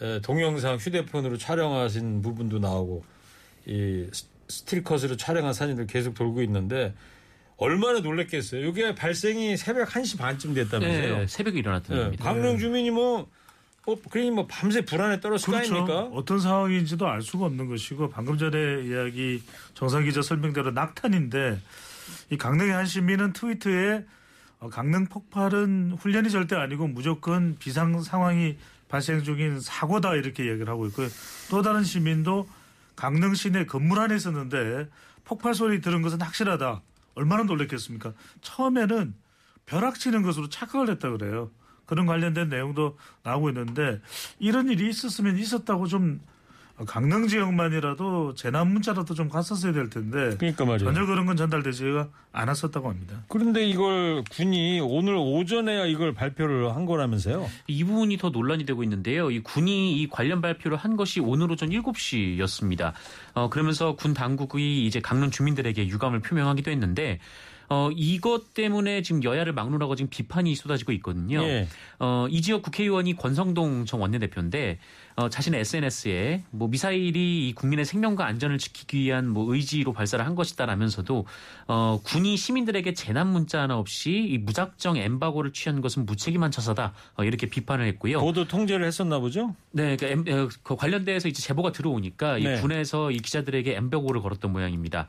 에, 0.02 0.22
동영상 0.22 0.76
휴대폰으로 0.76 1.38
촬영하신 1.38 2.22
부분도 2.22 2.60
나오고 2.60 3.04
이 3.66 4.08
스- 4.12 4.26
스틸컷으로 4.50 5.18
촬영한 5.18 5.54
사진들 5.54 5.88
계속 5.88 6.14
돌고 6.14 6.42
있는데 6.44 6.94
얼마나 7.58 8.00
놀랬겠어요. 8.00 8.68
이게 8.68 8.94
발생이 8.94 9.58
새벽 9.58 9.90
1시 9.90 10.18
반쯤 10.18 10.54
됐다면서요. 10.54 11.18
네, 11.18 11.28
새벽에 11.28 11.60
일어났던 11.60 11.96
예, 11.96 12.02
일입니다. 12.02 12.24
강릉 12.24 12.60
주민이 12.60 12.92
뭐, 12.92 13.28
뭐 13.86 14.00
그러니 14.10 14.32
뭐 14.32 14.46
밤새 14.48 14.82
불안에 14.82 15.20
떨었을 15.20 15.46
그렇죠. 15.46 15.74
거 15.74 15.76
아닙니까? 15.76 16.10
어떤 16.14 16.40
상황인지도 16.40 17.08
알 17.08 17.22
수가 17.24 17.46
없는 17.48 17.68
것이고 17.68 18.10
방금 18.10 18.38
전에 18.38 18.84
이야기 18.84 19.42
정상 19.74 20.04
기자 20.04 20.22
설명대로 20.22 20.72
낙탄인데 20.72 21.60
이 22.30 22.38
강릉의 22.38 22.74
한 22.74 22.86
시민은 22.86 23.34
트위터에 23.34 24.06
어, 24.60 24.70
강릉 24.70 25.06
폭발은 25.06 25.98
훈련이 26.00 26.30
절대 26.30 26.56
아니고 26.56 26.88
무조건 26.88 27.56
비상 27.60 28.02
상황이 28.02 28.58
발생 28.88 29.24
중인 29.24 29.60
사고다 29.60 30.16
이렇게 30.16 30.46
이야기를 30.46 30.70
하고 30.70 30.86
있고요. 30.88 31.08
또 31.50 31.62
다른 31.64 31.84
시민도 31.84 32.48
강릉 32.96 33.34
시내 33.34 33.66
건물 33.66 34.00
안에 34.00 34.16
있었는데 34.16 34.88
폭발 35.26 35.54
소리 35.56 35.82
들은 35.82 36.02
것은 36.02 36.22
확실하다. 36.22 36.82
얼마나 37.18 37.44
놀랬겠습니까? 37.44 38.14
처음에는 38.42 39.16
벼락 39.66 40.00
치는 40.00 40.22
것으로 40.22 40.50
착각을 40.50 40.90
했다 40.92 41.10
그래요. 41.10 41.52
그런 41.86 42.06
관련된 42.06 42.50
내용도 42.50 42.98
나오고 43.24 43.50
있는데 43.50 44.02
이런 44.40 44.70
일이 44.70 44.88
있었으면 44.88 45.38
있었다고 45.38 45.88
좀 45.88 46.22
강릉 46.86 47.28
지역만이라도 47.28 48.36
재난 48.36 48.72
문자라도 48.72 49.16
좀 49.16 49.30
갔었어야 49.30 49.74
될 49.74 49.90
텐데 49.90 50.36
그러니까 50.38 50.64
말이에요. 50.66 50.94
전혀 50.94 51.08
그런 51.08 51.26
건 51.26 51.36
전달되지가 51.36 52.08
않았었다고 52.32 52.88
합니다. 52.88 53.24
그런데 53.30 53.68
이걸 53.68 54.24
군이 54.30 54.80
오늘 54.82 55.16
오전에야 55.16 55.88
이걸 55.88 56.14
발표를 56.14 56.76
한 56.76 56.86
거라면서요? 56.86 57.48
이 57.66 57.84
부분이 57.84 58.18
더 58.18 58.30
논란이 58.30 58.66
되고 58.66 58.84
있는데요. 58.84 59.32
이 59.32 59.40
군이 59.40 60.00
이 60.00 60.08
관련 60.08 60.40
발표를 60.42 60.78
한 60.78 60.98
것이 60.98 61.20
오늘 61.20 61.52
오전 61.52 61.70
7시였습니다. 61.70 62.94
어, 63.34 63.50
그러면서 63.50 63.96
군 63.96 64.14
당국이 64.14 64.86
이제 64.86 65.00
강릉 65.00 65.32
주민들에게 65.32 65.88
유감을 65.88 66.20
표명하기도 66.20 66.70
했는데 66.70 67.20
어, 67.70 67.90
이것 67.96 68.54
때문에 68.54 69.02
지금 69.02 69.24
여야를 69.24 69.54
막론하고 69.54 69.96
지금 69.96 70.10
비판이 70.10 70.56
쏟아지고 70.56 70.92
있거든요. 70.94 71.42
예. 71.44 71.68
어, 72.00 72.28
이 72.30 72.42
지역 72.42 72.62
국회의원이 72.62 73.16
권성동 73.18 73.86
전 73.86 74.00
원내대표인데 74.00 74.80
어, 75.18 75.30
자신의 75.30 75.62
SNS에 75.62 76.44
뭐 76.52 76.68
미사일이 76.68 77.50
이 77.50 77.54
국민의 77.54 77.86
생명과 77.86 78.26
안전을 78.26 78.60
지키기 78.60 79.00
위한 79.00 79.28
뭐 79.28 79.52
의지로 79.54 79.92
발사를 79.92 80.24
한 80.24 80.36
것이다라면서도 80.36 81.26
어, 81.68 82.00
군이 82.04 82.38
시민들에게 82.38 82.94
재난 82.94 83.28
문자 83.28 83.62
하나 83.64 83.78
없이 83.78 84.12
이 84.30 84.38
무작정 84.38 84.98
엠바고를 84.98 85.54
취한 85.54 85.82
것은 85.82 86.06
무책임한 86.06 86.52
처사다 86.52 86.94
어, 87.16 87.24
이렇게 87.24 87.50
비판을 87.50 87.86
했고요. 87.88 88.20
보도 88.20 88.48
통제를 88.48 88.86
했었나 88.86 89.20
보죠? 89.20 89.56
네, 89.72 89.98
그러니까 89.98 90.32
엠- 90.32 90.38
어, 90.46 90.50
그 90.64 90.76
관련돼서 90.76 91.28
이제 91.28 91.42
제보가 91.42 91.72
들어오니까 91.72 92.38
이 92.38 92.44
네. 92.44 92.62
군에서 92.62 93.10
이 93.12 93.18
기자들에게 93.18 93.76
엠바고를 93.76 94.22
걸었던 94.22 94.52
모양입니다. 94.54 95.08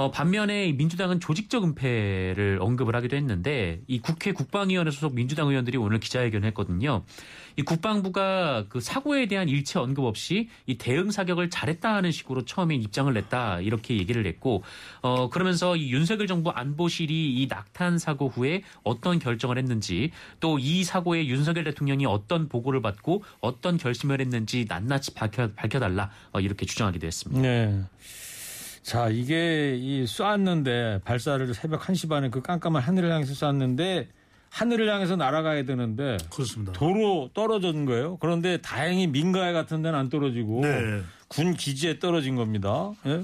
어, 0.00 0.10
반면에 0.10 0.66
이 0.66 0.72
민주당은 0.72 1.20
조직적 1.20 1.62
은폐를 1.62 2.58
언급을 2.62 2.96
하기도 2.96 3.16
했는데 3.16 3.82
이 3.86 4.00
국회 4.00 4.32
국방위원회 4.32 4.90
소속 4.90 5.14
민주당 5.14 5.48
의원들이 5.48 5.76
오늘 5.76 6.00
기자회견을 6.00 6.46
했거든요. 6.48 7.04
이 7.56 7.62
국방부가 7.62 8.64
그 8.70 8.80
사고에 8.80 9.26
대한 9.26 9.50
일체 9.50 9.78
언급 9.78 10.06
없이 10.06 10.48
이 10.66 10.78
대응 10.78 11.10
사격을 11.10 11.50
잘했다 11.50 11.94
하는 11.94 12.12
식으로 12.12 12.46
처음에 12.46 12.76
입장을 12.76 13.12
냈다 13.12 13.60
이렇게 13.60 13.98
얘기를 13.98 14.24
했고 14.24 14.62
어 15.02 15.28
그러면서 15.28 15.76
이 15.76 15.90
윤석열 15.92 16.26
정부 16.26 16.48
안보실이 16.48 17.34
이 17.42 17.46
낙탄 17.48 17.98
사고 17.98 18.28
후에 18.28 18.62
어떤 18.82 19.18
결정을 19.18 19.58
했는지 19.58 20.12
또 20.38 20.60
이 20.60 20.84
사고에 20.84 21.26
윤석열 21.26 21.64
대통령이 21.64 22.06
어떤 22.06 22.48
보고를 22.48 22.82
받고 22.82 23.24
어떤 23.40 23.76
결심을 23.76 24.20
했는지 24.20 24.66
낱낱이 24.68 25.14
밝혀 25.14 25.50
밝혀달라 25.52 26.10
어, 26.32 26.40
이렇게 26.40 26.66
주장하기도 26.66 27.06
했습니다. 27.06 27.42
네. 27.42 27.82
자, 28.82 29.08
이게 29.08 29.76
이 29.78 30.06
쐈는데 30.06 31.00
발사를 31.04 31.52
새벽 31.54 31.82
1시 31.82 32.08
반에 32.08 32.30
그 32.30 32.40
깜깜한 32.42 32.82
하늘을 32.82 33.10
향해서 33.12 33.34
쐈는데 33.34 34.08
하늘을 34.50 34.88
향해서 34.92 35.16
날아가야 35.16 35.64
되는데 35.64 36.16
그렇습니다. 36.32 36.72
도로 36.72 37.30
떨어진 37.34 37.84
거예요. 37.84 38.16
그런데 38.18 38.56
다행히 38.60 39.06
민가에 39.06 39.52
같은 39.52 39.82
데는 39.82 39.96
안 39.98 40.08
떨어지고 40.08 40.62
네. 40.62 41.02
군 41.28 41.54
기지에 41.54 41.98
떨어진 42.00 42.34
겁니다. 42.34 42.90
예? 43.06 43.22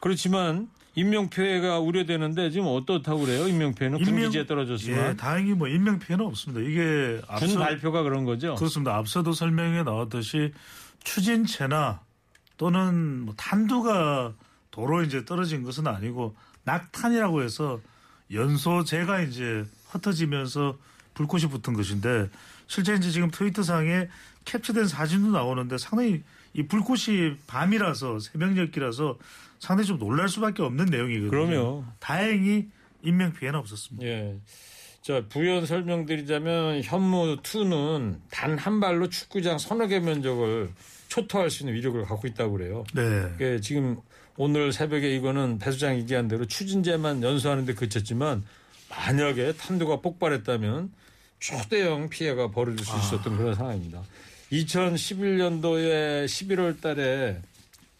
그렇지만 0.00 0.68
인명 0.94 1.28
피해가 1.28 1.80
우려되는데 1.80 2.50
지금 2.50 2.68
어떻다고 2.68 3.22
그래요? 3.22 3.46
인명 3.48 3.74
피해는 3.74 3.98
군 3.98 4.08
인명- 4.08 4.24
기지에 4.26 4.46
떨어졌지만 4.46 5.10
예, 5.10 5.16
다행히 5.16 5.52
뭐 5.52 5.68
인명 5.68 5.98
피해는 5.98 6.24
없습니다. 6.24 6.66
이게 6.66 7.20
군 7.20 7.22
앞서 7.28 7.58
발표가 7.58 8.02
그런 8.02 8.24
거죠. 8.24 8.54
그렇습니다. 8.54 8.94
앞서도 8.96 9.32
설명에 9.32 9.82
나왔듯이 9.82 10.52
추진체나 11.02 12.00
또는 12.56 13.20
뭐 13.26 13.34
탄두가 13.36 14.32
도로 14.74 15.02
이제 15.04 15.24
떨어진 15.24 15.62
것은 15.62 15.86
아니고 15.86 16.34
낙탄이라고 16.64 17.44
해서 17.44 17.80
연소재가 18.32 19.20
이제 19.22 19.64
흩어지면서 19.90 20.76
불꽃이 21.14 21.44
붙은 21.44 21.74
것인데 21.74 22.28
실제 22.66 22.94
이제 22.94 23.12
지금 23.12 23.30
트위터상에 23.30 24.08
캡처된 24.44 24.88
사진도 24.88 25.30
나오는데 25.30 25.78
상당히 25.78 26.24
이 26.54 26.64
불꽃이 26.64 27.36
밤이라서 27.46 28.18
새벽녘이라서 28.18 29.16
상당히 29.60 29.86
좀 29.86 29.98
놀랄 30.00 30.28
수밖에 30.28 30.62
없는 30.64 30.86
내용이거든요. 30.86 31.30
그럼요. 31.30 31.84
다행히 32.00 32.68
인명 33.02 33.32
피해는 33.32 33.60
없었습니다. 33.60 34.04
예. 34.04 34.36
자, 35.02 35.22
부연 35.28 35.66
설명드리자면 35.66 36.82
현무 36.82 37.36
2는 37.42 38.16
단 38.30 38.58
한 38.58 38.80
발로 38.80 39.08
축구장 39.08 39.58
서너 39.58 39.86
개 39.86 40.00
면적을 40.00 40.72
초토할 41.08 41.50
수 41.50 41.62
있는 41.62 41.74
위력을 41.74 42.02
갖고 42.06 42.26
있다고 42.26 42.52
그래요. 42.56 42.84
네. 42.92 43.32
그 43.38 43.60
지금 43.60 43.98
오늘 44.36 44.72
새벽에 44.72 45.14
이거는 45.14 45.58
배 45.58 45.70
수장 45.70 45.96
얘기한 45.96 46.28
대로 46.28 46.44
추진제만 46.44 47.22
연소하는데 47.22 47.74
그쳤지만 47.74 48.44
만약에 48.90 49.54
탄두가 49.54 50.00
폭발했다면 50.00 50.92
초대형 51.38 52.08
피해가 52.08 52.50
벌어질 52.50 52.84
수 52.84 52.96
있었던 52.96 53.36
그런 53.36 53.54
상황입니다. 53.54 54.02
2011년도에 54.50 56.24
11월 56.26 56.80
달에 56.80 57.40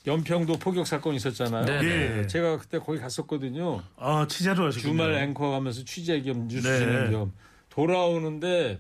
연평도 0.07 0.59
포격 0.59 0.87
사건이 0.87 1.17
있었잖아요. 1.17 1.65
네. 1.65 2.21
예. 2.21 2.27
제가 2.27 2.59
그때 2.59 2.79
거기 2.79 2.99
갔었거든요. 2.99 3.83
아 3.97 4.27
취재로 4.29 4.67
하시군요. 4.67 4.93
주말 4.93 5.15
앵커 5.15 5.55
하면서 5.55 5.83
취재 5.85 6.21
겸 6.21 6.47
뉴스 6.47 6.67
네. 6.67 6.79
진행 6.79 7.11
겸 7.11 7.33
돌아오는데 7.71 8.79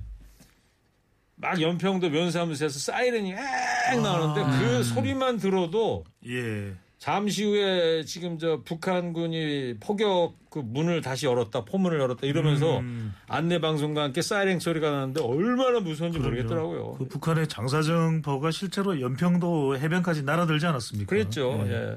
막 1.36 1.60
연평도 1.60 2.10
면사무소에서 2.10 2.78
사이렌이 2.78 3.32
앵 3.32 4.02
나오는데 4.02 4.58
그 4.58 4.82
소리만 4.84 5.38
들어도 5.38 6.04
예. 6.26 6.74
잠시 7.04 7.44
후에 7.44 8.02
지금 8.04 8.38
저 8.38 8.62
북한군이 8.64 9.74
포격 9.78 10.36
그 10.48 10.60
문을 10.60 11.02
다시 11.02 11.26
열었다 11.26 11.66
포문을 11.66 12.00
열었다 12.00 12.26
이러면서 12.26 12.78
음. 12.78 13.14
안내 13.28 13.60
방송과 13.60 14.04
함께 14.04 14.22
사이렌 14.22 14.58
소리가 14.58 14.90
나는데 14.90 15.20
얼마나 15.20 15.80
무서운지 15.80 16.18
모르겠더라고요. 16.18 16.94
그 16.94 17.06
북한의 17.06 17.48
장사정포가 17.48 18.50
실제로 18.52 19.02
연평도 19.02 19.76
해변까지 19.76 20.22
날아들지 20.22 20.64
않았습니까? 20.64 21.10
그랬죠. 21.10 21.62
예. 21.66 21.72
예. 21.72 21.96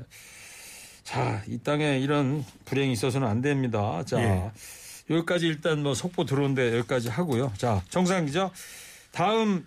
자, 1.03 1.41
이 1.47 1.57
땅에 1.59 1.99
이런 1.99 2.43
불행이 2.65 2.91
있어서는 2.91 3.25
안 3.29 3.39
됩니다. 3.39 4.03
자, 4.03 4.21
예. 4.21 4.51
여기까지 5.09 5.47
일단 5.47 5.83
뭐 5.83 5.93
속보 5.93 6.25
들어온데 6.25 6.79
여기까지 6.79 7.07
하고요. 7.07 7.53
자, 7.55 7.81
정상 7.87 8.25
기자. 8.25 8.51
다음 9.13 9.65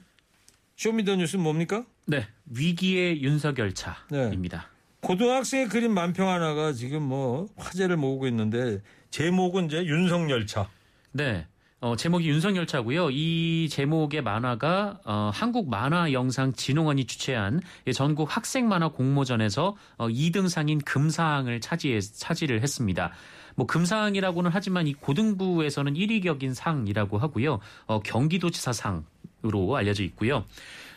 쇼미더뉴스 0.76 1.38
뭡니까? 1.38 1.86
네, 2.04 2.26
위기의 2.44 3.22
윤석열 3.22 3.72
네. 3.72 3.74
차입니다. 4.10 4.68
고등학생의 5.00 5.68
그림 5.68 5.92
만평 5.92 6.28
하나가 6.28 6.72
지금 6.72 7.02
뭐 7.02 7.46
화제를 7.56 7.96
모으고 7.96 8.26
있는데 8.28 8.80
제목은 9.10 9.66
이제 9.66 9.84
윤석열차. 9.84 10.68
네. 11.12 11.46
어, 11.80 11.96
제목이 11.96 12.28
윤석열차고요. 12.28 13.08
이 13.10 13.68
제목의 13.70 14.20
만화가 14.22 15.00
어, 15.04 15.30
한국 15.32 15.70
만화 15.70 16.12
영상 16.12 16.52
진흥원이 16.52 17.06
주최한 17.06 17.62
전국 17.94 18.36
학생 18.36 18.68
만화 18.68 18.88
공모전에서 18.88 19.76
어, 19.96 20.08
2등상인 20.08 20.84
금상을 20.84 21.58
차지해, 21.60 22.00
차지를 22.00 22.60
했습니다. 22.60 23.12
뭐 23.56 23.66
금상이라고는 23.66 24.50
하지만 24.52 24.86
이 24.86 24.92
고등부에서는 24.92 25.94
1위 25.94 26.22
격인 26.22 26.52
상이라고 26.52 27.16
하고요. 27.16 27.60
어, 27.86 28.00
경기도지사상 28.00 29.04
으로 29.42 29.74
알려져 29.74 30.02
있고요. 30.02 30.44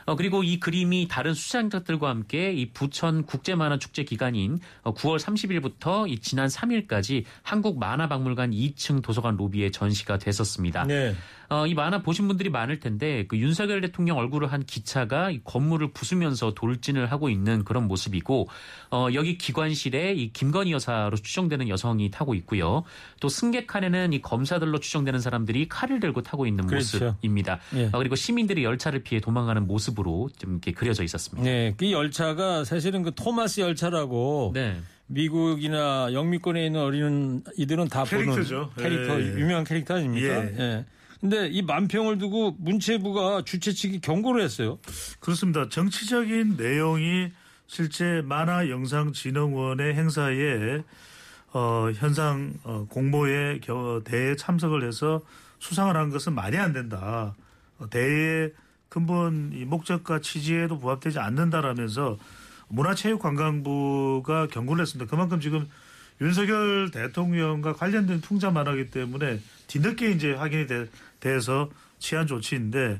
어, 0.06 0.16
그리고 0.16 0.44
이 0.44 0.60
그림이 0.60 1.08
다른 1.10 1.34
수상작들과 1.34 2.10
함께 2.10 2.52
이 2.52 2.72
부천 2.72 3.26
국제만화 3.26 3.80
축제 3.80 4.04
기간인 4.04 4.60
어, 4.84 4.94
9월 4.94 5.20
30일부터 5.20 6.10
이 6.10 6.20
지난 6.20 6.48
3일까지 6.48 7.24
한국 7.42 7.80
만화박물관 7.80 8.52
2층 8.52 9.02
도서관 9.02 9.38
로비에 9.38 9.72
전시가 9.72 10.18
됐었습니다. 10.18 10.86
네. 10.86 11.16
어, 11.54 11.68
이 11.68 11.76
만화 11.76 12.02
보신 12.02 12.28
분들이 12.28 12.50
많을 12.50 12.80
텐데 12.80 13.28
그 13.28 13.38
윤석열 13.38 13.80
대통령 13.80 14.18
얼굴을 14.18 14.52
한 14.52 14.66
기차가 14.66 15.30
이 15.30 15.40
건물을 15.44 15.92
부수면서 15.92 16.56
돌진을 16.56 17.12
하고 17.12 17.30
있는 17.30 17.64
그런 17.64 17.88
모습이고 17.88 18.48
어, 18.90 19.08
여기 19.14 19.38
기관실에 19.38 20.14
이 20.14 20.34
김건희 20.34 20.72
여사로 20.72 21.16
추정되는 21.16 21.70
여성이 21.70 22.10
타고 22.10 22.34
있고요. 22.34 22.84
또 23.20 23.30
승객 23.30 23.68
칸에는 23.68 24.14
이 24.14 24.22
검사들로 24.24 24.80
추정되는 24.80 25.20
사람들이 25.20 25.70
칼을 25.70 26.00
들고 26.00 26.24
타고 26.24 26.48
있는 26.48 26.66
그렇죠. 26.66 26.98
모습입니다. 27.06 27.60
예. 27.76 27.86
어, 27.92 28.00
그리고 28.00 28.16
시민들이 28.16 28.64
열차를 28.64 29.04
피해 29.04 29.22
도망가는 29.22 29.68
모습으로 29.68 30.30
좀 30.40 30.54
이렇게 30.54 30.72
그려져 30.72 31.04
있었습니다. 31.04 31.48
네, 31.48 31.76
그 31.78 31.92
열차가 31.92 32.64
사실은 32.64 33.04
그 33.04 33.14
토마스 33.14 33.62
열차라고 33.62 34.54
네. 34.56 34.82
미국이나 35.06 36.12
영미권에 36.14 36.66
있는 36.66 36.82
어린 36.82 37.44
이들은 37.58 37.90
다 37.90 38.06
캐릭터죠. 38.06 38.72
보는 38.76 38.90
캐릭터 38.90 39.22
예, 39.22 39.26
예. 39.26 39.40
유명한 39.40 39.64
캐릭터 39.64 39.96
아닙니까? 39.96 40.28
예. 40.28 40.56
예. 40.58 40.86
근데 41.24 41.48
이 41.48 41.62
만평을 41.62 42.18
두고 42.18 42.58
문체부가 42.60 43.44
주최 43.46 43.72
측이 43.72 44.02
경고를 44.02 44.42
했어요. 44.42 44.78
그렇습니다. 45.22 45.70
정치적인 45.70 46.58
내용이 46.58 47.32
실제 47.66 48.22
만화영상진흥원의 48.26 49.96
행사에 49.96 50.84
어, 51.54 51.90
현상 51.96 52.56
어, 52.64 52.86
공모에 52.90 53.60
겨, 53.60 54.02
대회에 54.04 54.36
참석을 54.36 54.86
해서 54.86 55.22
수상을 55.60 55.96
한 55.96 56.10
것은 56.10 56.36
말이 56.36 56.58
안 56.58 56.74
된다. 56.74 57.34
어, 57.80 57.90
대회의 57.90 58.52
근본 58.90 59.54
이 59.54 59.64
목적과 59.64 60.20
취지에도 60.20 60.78
부합되지 60.78 61.20
않는다라면서 61.20 62.18
문화체육관광부가 62.68 64.48
경고를 64.48 64.82
했습니다. 64.82 65.10
그만큼 65.10 65.40
지금 65.40 65.70
윤석열 66.22 66.92
대통령과 66.92 67.74
관련된 67.74 68.22
풍자 68.22 68.52
만화기 68.52 68.92
때문에 68.92 69.40
뒤늦게 69.68 70.12
이제 70.12 70.34
확인이 70.34 70.68
돼, 71.24 71.34
돼서 71.34 71.70
취한 72.00 72.28
조치인데 72.28 73.00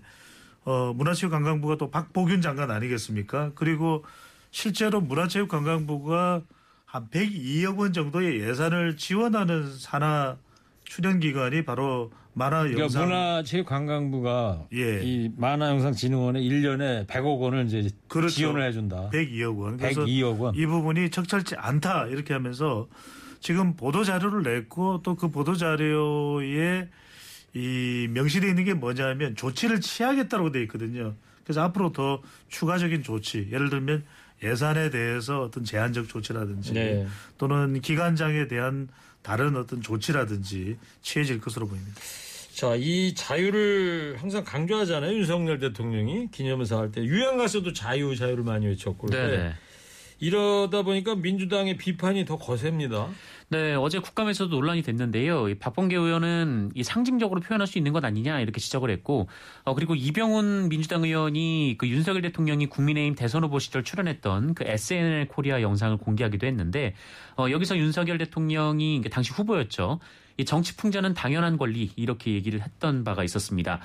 어, 0.66 0.94
문화체육관광부가 0.96 1.76
또 1.78 1.92
박보균 1.92 2.42
장관 2.42 2.72
아니겠습니까? 2.72 3.52
그리고 3.54 4.06
실제로 4.52 5.02
문화체육관광부가 5.02 6.42
한 6.86 7.08
102억 7.10 7.78
원 7.80 7.92
정도의 7.92 8.40
예산을 8.40 8.96
지원하는 8.96 9.76
산하 9.78 10.38
출연 10.86 11.20
기관이 11.20 11.66
바로 11.66 12.12
만화 12.34 12.60
그러니까 12.60 12.84
영상 12.84 13.08
문화체육관광부가 13.08 14.68
예. 14.74 15.02
이 15.04 15.32
만화영상진흥원에 15.36 16.40
1년에 16.40 17.08
100억 17.08 17.40
원을 17.42 17.66
이제 17.66 17.90
그렇죠. 18.08 18.34
지원을 18.34 18.64
해준다. 18.68 19.10
102억 19.12 19.58
원. 19.60 19.78
그래서 19.78 20.06
102억 20.06 20.40
원. 20.40 20.56
이 20.56 20.66
부분이 20.66 21.10
적절치 21.10 21.56
않다 21.58 22.08
이렇게 22.08 22.34
하면서 22.34 22.88
지금 23.40 23.76
보도 23.76 24.04
자료를 24.04 24.44
냈고 24.44 25.02
또 25.04 25.16
그 25.16 25.30
보도 25.30 25.56
자료에 25.56 26.88
이 27.54 28.08
명시되어 28.12 28.50
있는 28.50 28.66
게 28.66 28.74
뭐냐면 28.74 29.36
조치를 29.36 29.82
취하겠다고 29.82 30.52
돼 30.52 30.62
있거든요. 30.64 31.16
그래서 31.44 31.62
앞으로 31.62 31.92
더 31.92 32.22
추가적인 32.50 33.04
조치, 33.04 33.48
예를 33.52 33.70
들면 33.70 34.04
예산에 34.42 34.90
대해서 34.90 35.42
어떤 35.42 35.64
제한적 35.64 36.10
조치라든지 36.10 36.74
네. 36.74 37.08
또는 37.38 37.80
기관장에 37.82 38.48
대한 38.48 38.90
다른 39.22 39.56
어떤 39.56 39.82
조치라든지 39.82 40.78
취해질 41.02 41.40
것으로 41.40 41.68
보입니다. 41.68 42.02
자, 42.54 42.76
이 42.76 43.16
자유를 43.16 44.18
항상 44.20 44.44
강조하잖아요. 44.44 45.14
윤석열 45.14 45.60
대통령이 45.60 46.30
기념사 46.32 46.78
할 46.78 46.92
때. 46.92 47.04
유양 47.04 47.38
가서도 47.38 47.74
자유, 47.74 48.16
자유를 48.16 48.44
많이 48.44 48.68
외쳤고. 48.68 49.08
그런데 49.08 49.38
네. 49.38 49.54
이러다 50.20 50.84
보니까 50.84 51.16
민주당의 51.16 51.78
비판이 51.78 52.26
더 52.26 52.38
거셉니다. 52.38 53.10
네, 53.50 53.76
어제 53.76 54.00
국감에서도 54.00 54.50
논란이 54.50 54.82
됐는데요. 54.82 55.48
이 55.50 55.56
박범계 55.56 55.96
의원은 55.96 56.72
이 56.74 56.84
상징적으로 56.84 57.42
표현할 57.42 57.68
수 57.68 57.78
있는 57.78 57.94
것 57.94 58.04
아니냐 58.04 58.40
이렇게 58.40 58.60
지적을 58.60 58.90
했고, 58.90 59.28
어, 59.64 59.76
그리고 59.76 59.96
이병훈 59.96 60.70
민주당 60.70 61.04
의원이 61.04 61.76
그 61.78 61.88
윤석열 61.88 62.22
대통령이 62.24 62.68
국민의힘 62.68 63.16
대선 63.16 63.44
후보 63.44 63.60
시절 63.60 63.84
출연했던 63.84 64.56
그 64.56 64.64
SNL 64.66 65.28
코리아 65.28 65.62
영상을 65.62 65.96
공개하기도 65.98 66.48
했는데, 66.48 66.96
어, 67.38 67.48
여기서 67.52 67.78
윤석열 67.78 68.18
대통령이 68.18 69.04
당시 69.12 69.32
후보였죠. 69.34 70.00
이 70.38 70.46
정치 70.46 70.76
풍자는 70.76 71.14
당연한 71.14 71.58
권리 71.58 71.92
이렇게 71.96 72.34
얘기를 72.34 72.62
했던 72.62 73.04
바가 73.04 73.24
있었습니다. 73.24 73.82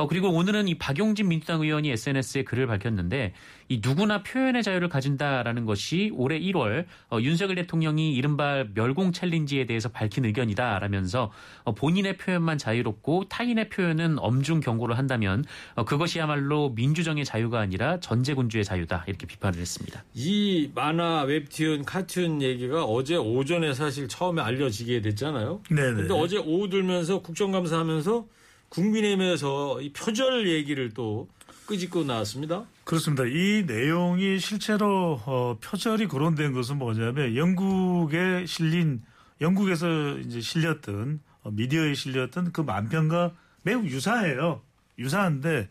어, 0.00 0.06
그리고 0.06 0.30
오늘은 0.30 0.66
이 0.66 0.78
박용진 0.78 1.28
민주당 1.28 1.60
의원이 1.60 1.90
SNS에 1.90 2.42
글을 2.44 2.66
밝혔는데 2.66 3.34
이 3.68 3.82
누구나 3.84 4.22
표현의 4.22 4.62
자유를 4.62 4.88
가진다라는 4.88 5.66
것이 5.66 6.10
올해 6.14 6.40
1월 6.40 6.86
어, 7.10 7.18
윤석열 7.20 7.56
대통령이 7.56 8.14
이른바 8.14 8.64
멸공 8.72 9.12
챌린지에 9.12 9.66
대해서 9.66 9.90
밝힌 9.90 10.24
의견이다라면서 10.24 11.30
어, 11.64 11.74
본인의 11.74 12.16
표현만 12.16 12.56
자유롭고 12.56 13.28
타인의 13.28 13.68
표현은 13.68 14.18
엄중 14.18 14.60
경고를 14.60 14.96
한다면 14.96 15.44
어, 15.74 15.84
그것이야말로 15.84 16.70
민주정의 16.70 17.26
자유가 17.26 17.60
아니라 17.60 18.00
전제군주의 18.00 18.64
자유다 18.64 19.04
이렇게 19.06 19.26
비판을 19.26 19.58
했습니다. 19.60 20.02
이 20.14 20.70
만화, 20.74 21.24
웹툰, 21.24 21.84
카툰 21.84 22.40
얘기가 22.40 22.84
어제 22.84 23.16
오전에 23.16 23.74
사실 23.74 24.08
처음에 24.08 24.40
알려지게 24.40 25.02
됐잖아요. 25.02 25.60
네네. 25.68 25.92
근데 25.94 26.14
어제 26.14 26.38
오후 26.38 26.70
들면서 26.70 27.20
국정감사하면서 27.20 28.39
국민의힘에서 28.70 29.80
이 29.82 29.92
표절 29.92 30.48
얘기를 30.48 30.90
또 30.90 31.28
끄집고 31.66 32.04
나왔습니다. 32.04 32.64
그렇습니다. 32.84 33.24
이 33.26 33.64
내용이 33.66 34.38
실제로 34.38 35.20
어, 35.24 35.56
표절이 35.60 36.08
거론된 36.08 36.52
것은 36.52 36.78
뭐냐면 36.78 37.36
영국에 37.36 38.46
실린 38.46 39.02
영국에서 39.40 40.18
이제 40.18 40.40
실렸던 40.40 41.20
어, 41.42 41.50
미디어에 41.50 41.94
실렸던 41.94 42.52
그 42.52 42.60
만평과 42.62 43.32
매우 43.62 43.84
유사해요. 43.84 44.62
유사한데 44.98 45.68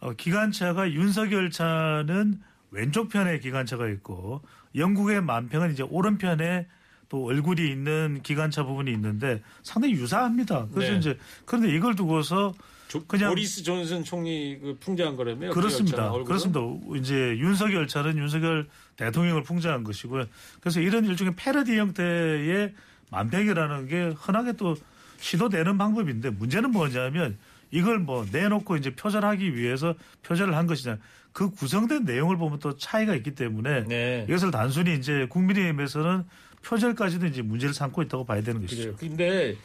어, 0.00 0.12
기관차가 0.12 0.92
윤석열 0.92 1.50
차는 1.50 2.40
왼쪽 2.70 3.08
편에 3.08 3.38
기관차가 3.38 3.88
있고 3.88 4.42
영국의 4.74 5.22
만평은 5.22 5.72
이제 5.72 5.82
오른편에 5.82 6.66
또 7.10 7.24
얼굴이 7.26 7.68
있는 7.68 8.20
기관차 8.22 8.64
부분이 8.64 8.90
있는데 8.92 9.42
상당히 9.62 9.94
유사합니다. 9.94 10.68
그래서 10.72 10.92
네. 10.92 10.98
이제 10.98 11.18
그런데 11.44 11.68
이걸 11.74 11.94
두고서 11.96 12.54
조- 12.88 13.04
그냥- 13.04 13.30
보리스 13.30 13.62
존슨 13.62 14.04
총리 14.04 14.58
그 14.60 14.76
풍자한 14.80 15.16
거라며요. 15.16 15.50
그 15.50 15.56
그렇습니다. 15.60 16.04
얼굴은? 16.10 16.24
그렇습니다. 16.24 16.60
이제 16.98 17.36
윤석열 17.38 17.86
차는 17.88 18.16
윤석열 18.16 18.68
대통령을 18.96 19.42
풍자한 19.42 19.82
것이고요. 19.84 20.24
그래서 20.60 20.80
이런 20.80 21.04
일종의 21.04 21.34
패러디 21.36 21.76
형태의 21.76 22.72
만평이라는 23.10 23.88
게 23.88 24.14
흔하게 24.16 24.52
또 24.52 24.76
시도되는 25.18 25.76
방법인데 25.78 26.30
문제는 26.30 26.70
뭐냐면 26.70 27.36
이걸 27.72 27.98
뭐 27.98 28.24
내놓고 28.30 28.76
이제 28.76 28.94
표절하기 28.94 29.56
위해서 29.56 29.94
표절을 30.22 30.56
한 30.56 30.66
것이냐. 30.68 30.96
그 31.32 31.50
구성된 31.50 32.04
내용을 32.04 32.36
보면 32.38 32.58
또 32.58 32.76
차이가 32.76 33.14
있기 33.16 33.36
때문에 33.36 33.84
네. 33.86 34.26
이것을 34.28 34.50
단순히 34.50 34.94
이제 34.94 35.26
국민의힘에서는 35.30 36.24
표절까지도 36.62 37.26
이제 37.26 37.42
문제를 37.42 37.74
삼고 37.74 38.02
있다고 38.02 38.24
봐야 38.24 38.42
되는 38.42 38.60
것이죠. 38.60 38.96
그래요. 38.96 38.96
근데 38.98 39.56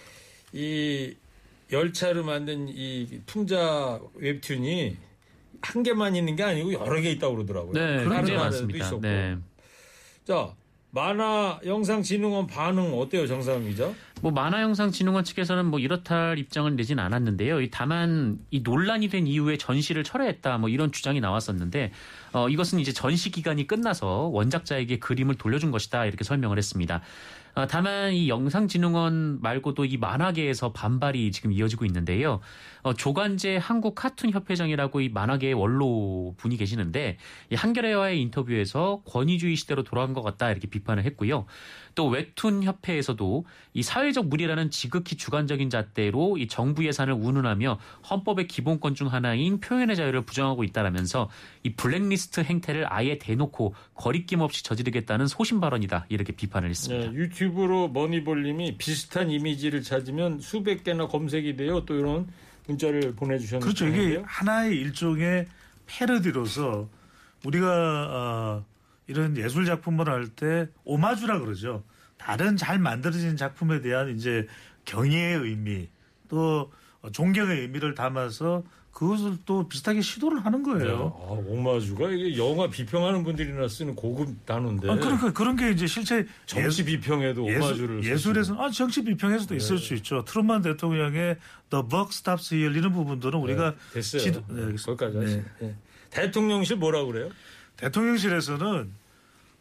이 0.54 1.14
열차를 1.72 2.24
만든 2.24 2.68
이 2.70 3.22
풍자 3.26 4.00
웹툰이 4.16 4.98
한 5.62 5.84
개만 5.84 6.16
있는 6.16 6.36
게 6.36 6.44
아니고 6.44 6.74
여러 6.74 7.02
개 7.02 7.12
있다고 7.12 7.36
그러더라고요. 7.36 7.74
네, 7.74 8.06
나라에도 8.06 8.36
많습니다. 8.36 8.86
있었고. 8.86 9.02
네. 9.02 9.38
자, 10.26 10.54
만화 10.96 11.60
영상진흥원 11.66 12.48
반응 12.48 12.98
어때요, 12.98 13.28
정상 13.28 13.66
기자? 13.66 13.92
뭐 14.22 14.32
만화 14.32 14.62
영상진흥원 14.62 15.26
측에서는 15.26 15.66
뭐 15.66 15.78
이렇다 15.78 16.16
할 16.16 16.40
입장을 16.40 16.74
내진 16.78 17.00
않았는데요. 17.00 17.60
이 17.60 17.70
다만 17.70 18.40
이 18.50 18.62
논란이 18.62 19.10
된 19.10 19.28
이후에 19.28 19.58
전시를 19.58 20.06
철회했다 20.06 20.58
뭐 20.58 20.70
이런 20.70 20.94
주장이 20.94 21.20
나왔었는데 21.20 21.92
어 22.32 22.48
이것은 22.48 22.80
이제 22.80 22.94
전시 22.94 23.30
기간이 23.30 23.68
끝나서 23.68 24.30
원작자에게 24.32 25.00
그림을 25.00 25.36
돌려준 25.36 25.70
것이다 25.72 26.06
이렇게 26.06 26.24
설명을 26.24 26.58
했습니다. 26.58 27.02
어, 27.56 27.68
다만 27.68 28.12
이 28.14 28.28
영상진흥원 28.28 29.40
말고도 29.42 29.86
이 29.86 29.98
만화계에서 29.98 30.74
반발이 30.74 31.32
지금 31.32 31.54
이어지고 31.54 31.86
있는데요. 31.86 32.42
어, 32.86 32.94
조간재 32.94 33.58
한국 33.60 33.96
카툰 33.96 34.30
협회장이라고 34.30 35.02
이 35.02 35.10
만화계의 35.10 35.56
원로 35.56 36.36
분이 36.38 36.56
계시는데 36.56 37.18
이 37.50 37.56
한겨레와의 37.56 38.22
인터뷰에서 38.22 39.02
권위주의 39.08 39.56
시대로 39.56 39.82
돌아간 39.82 40.14
것 40.14 40.22
같다 40.22 40.52
이렇게 40.52 40.68
비판을 40.68 41.04
했고요. 41.04 41.48
또 41.96 42.08
웹툰 42.08 42.62
협회에서도 42.62 43.46
이 43.74 43.82
사회적 43.82 44.28
무리라는 44.28 44.70
지극히 44.70 45.16
주관적인 45.16 45.72
잣대로 45.72 46.38
이 46.38 46.48
정부 46.48 46.86
예산을 46.86 47.16
운운하며 47.16 47.80
헌법의 48.08 48.48
기본권 48.48 48.94
중 48.94 49.12
하나인 49.12 49.60
표현의 49.60 49.96
자유를 49.96 50.22
부정하고 50.22 50.64
있다라면서 50.64 51.32
이 51.64 51.74
블랙리스트 51.74 52.42
행태를 52.42 52.86
아예 52.94 53.18
대놓고 53.18 53.74
거리낌 53.96 54.42
없이 54.42 54.64
저지르겠다는 54.64 55.26
소신 55.26 55.60
발언이다 55.60 56.06
이렇게 56.10 56.34
비판을 56.34 56.70
했습니다. 56.70 57.10
네, 57.10 57.16
유튜브로 57.16 57.88
머니볼님이 57.88 58.78
비슷한 58.78 59.32
이미지를 59.32 59.82
찾으면 59.82 60.38
수백 60.40 60.84
개나 60.84 61.08
검색이 61.08 61.56
돼요. 61.56 61.84
또 61.86 61.96
이런 61.96 62.28
문자를 62.68 63.14
보내주셨는데 63.16 63.64
그렇죠. 63.64 63.88
이게 63.88 64.22
하나의 64.26 64.76
일종의 64.78 65.48
패러디로서 65.86 66.90
우리가 67.46 67.68
어, 68.10 68.66
이런 69.08 69.38
예술 69.38 69.66
작품을 69.66 70.10
할 70.10 70.28
때 70.30 70.68
오마주라 70.84 71.40
그러죠. 71.40 71.84
다른 72.18 72.58
잘 72.58 72.80
만들어진 72.80 73.38
작품에 73.38 73.82
대한 73.82 74.10
이제 74.10 74.48
경의의 74.86 75.38
의미 75.40 75.90
또 76.28 76.72
존경의 77.12 77.62
의미를 77.62 77.94
담아서 77.94 78.64
그것을 78.96 79.36
또 79.46 79.68
비슷하게 79.68 80.00
시도를 80.00 80.46
하는 80.46 80.64
네. 80.64 80.72
거예요. 80.72 81.14
아, 81.28 81.32
오마주가 81.50 82.10
이게 82.12 82.38
영화 82.38 82.70
비평하는 82.70 83.26
분들이나 83.26 83.68
쓰는 83.68 83.94
고급 83.94 84.46
단어인데 84.46 84.90
아, 84.90 84.96
그러니까 84.96 85.34
그런 85.34 85.58
게 85.58 85.70
이제 85.72 85.86
실제 85.86 86.26
정치 86.46 86.86
비평에도 86.86 87.44
오마주를 87.44 87.98
예술, 88.00 88.14
예술에서는 88.14 88.62
아, 88.62 88.70
정치 88.70 89.04
비평에서도 89.04 89.50
네. 89.50 89.58
있을 89.58 89.80
수 89.80 89.96
있죠. 89.96 90.24
트루만 90.24 90.62
대통령의 90.62 91.36
The 91.72 91.84
Buck 91.90 92.12
Stops 92.14 92.54
Here 92.56 92.74
이런 92.80 92.94
부분들은 92.94 93.38
우리가 93.38 93.72
네, 93.72 93.78
됐어요. 93.96 94.22
지도- 94.22 94.44
네, 94.48 94.64
알겠습니다. 94.64 95.06
거기까지 95.06 95.36
네. 95.36 95.44
네. 95.60 95.76
대통령실 96.12 96.78
뭐라 96.78 97.04
그래요? 97.04 97.30
대통령실에서는 97.76 98.92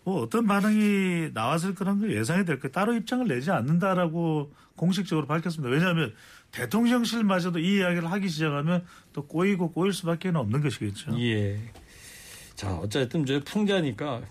뭐 0.05 0.23
어떤 0.23 0.47
반응이 0.47 1.31
나왔을 1.35 1.75
거라는 1.75 2.03
걸 2.03 2.12
예상이 2.16 2.44
될 2.44 2.61
거예요. 2.61 2.70
따로 2.70 2.94
입장을 2.94 3.27
내지 3.27 3.51
않는다라고 3.51 4.53
공식적으로 4.77 5.27
밝혔습니다. 5.27 5.75
왜냐하면 5.75 6.14
대통령실마저도 6.55 7.59
이 7.59 7.77
이야기를 7.79 8.11
하기 8.12 8.29
시작하면 8.29 8.85
또 9.12 9.27
꼬이고 9.27 9.73
꼬일 9.73 9.93
수밖에 9.93 10.29
없는 10.29 10.61
것이겠죠. 10.62 11.19
예. 11.21 11.59
자, 12.55 12.73
어쨌든 12.75 13.27
저 13.27 13.40
풍자니까 13.40 14.23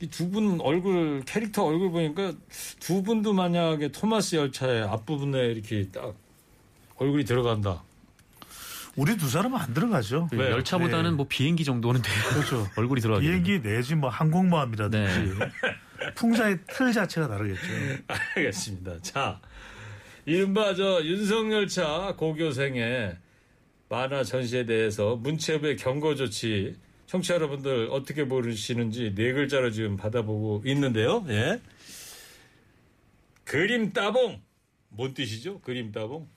이두분 0.00 0.60
얼굴 0.60 1.22
캐릭터 1.24 1.64
얼굴 1.64 1.90
보니까 1.90 2.32
두 2.80 3.02
분도 3.02 3.32
만약에 3.32 3.88
토마스 3.88 4.36
열차의 4.36 4.82
앞부분에 4.82 5.38
이렇게 5.46 5.88
딱 5.88 6.14
얼굴이 6.96 7.24
들어간다. 7.24 7.82
우리 8.96 9.16
두 9.16 9.28
사람은 9.28 9.56
안 9.56 9.72
들어가죠. 9.74 10.28
왜요? 10.32 10.50
열차보다는 10.50 11.10
네. 11.10 11.16
뭐 11.16 11.26
비행기 11.28 11.64
정도는 11.64 12.02
돼요. 12.02 12.14
그렇죠. 12.30 12.68
얼굴이 12.76 13.00
들어가기. 13.00 13.24
비행기 13.24 13.62
내지 13.62 13.94
뭐 13.94 14.10
항공모함이라든지 14.10 15.34
풍자의 16.16 16.58
틀 16.66 16.92
자체가 16.92 17.28
다르겠죠. 17.28 17.62
알겠습니다. 18.34 19.00
자, 19.02 19.40
이른바 20.28 20.74
저 20.74 21.02
윤석열차 21.02 22.14
고교생의 22.18 23.16
만화 23.88 24.22
전시에 24.22 24.66
대해서 24.66 25.16
문체부의 25.16 25.78
경고 25.78 26.14
조치 26.14 26.76
청취자 27.06 27.36
여러분들 27.36 27.88
어떻게 27.90 28.28
보시는지 28.28 29.14
네 29.14 29.32
글자로 29.32 29.70
지금 29.70 29.96
받아보고 29.96 30.64
있는데요. 30.66 31.24
예. 31.30 31.58
그림 33.44 33.94
따봉. 33.94 34.42
뭔 34.90 35.14
뜻이죠? 35.14 35.62
그림 35.62 35.92
따봉. 35.92 36.28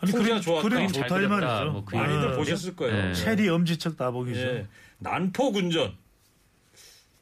아니 0.00 0.10
그림, 0.10 0.40
좋았다. 0.40 0.68
그림 0.68 0.88
잘 0.88 1.08
좋다 1.08 1.22
이. 1.22 1.26
말이죠. 1.28 1.70
뭐 1.70 1.84
그림. 1.84 2.00
많이들 2.02 2.28
아, 2.32 2.36
보셨을 2.36 2.74
거예요. 2.74 3.06
네. 3.06 3.14
체리 3.14 3.48
엄지척 3.48 3.96
따봉이죠. 3.96 4.40
예. 4.40 4.66
난포군전. 4.98 5.94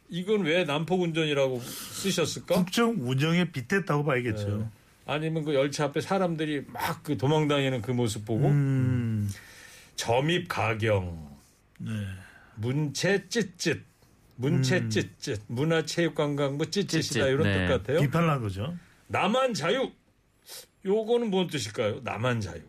이건 0.09 0.45
왜 0.47 0.65
난포군전이라고 0.65 1.61
쓰셨을까? 1.61 2.55
국정 2.55 2.97
운영에 3.01 3.53
빗댔다고 3.53 4.05
봐야겠죠. 4.05 4.57
네. 4.61 4.78
아니면 5.09 5.45
그 5.45 5.55
열차 5.55 5.85
앞에 5.85 6.01
사람들이 6.01 6.65
막 6.69 7.03
그 7.03 7.17
도망다니는 7.17 7.81
그 7.81 7.91
모습 7.93 8.25
보고 8.27 8.49
음, 8.49 9.31
점입 9.97 10.49
가경, 10.49 11.37
네. 11.79 11.91
문체 12.57 13.27
찌릿, 13.29 13.83
문체 14.37 14.79
음. 14.79 14.91
찌릿, 14.91 15.41
문화체육관광부 15.47 16.71
찌릿이다 16.71 17.01
찌릿, 17.25 17.29
이런 17.29 17.43
네. 17.45 17.67
뜻 17.67 17.73
같아요. 17.73 18.01
비판을 18.01 18.29
한 18.29 18.41
거죠. 18.43 18.75
남한 19.07 19.55
자유. 19.55 19.91
요거는 20.85 21.31
뭔 21.31 21.47
뜻일까요? 21.49 22.01
남한 22.03 22.41
자유. 22.41 22.61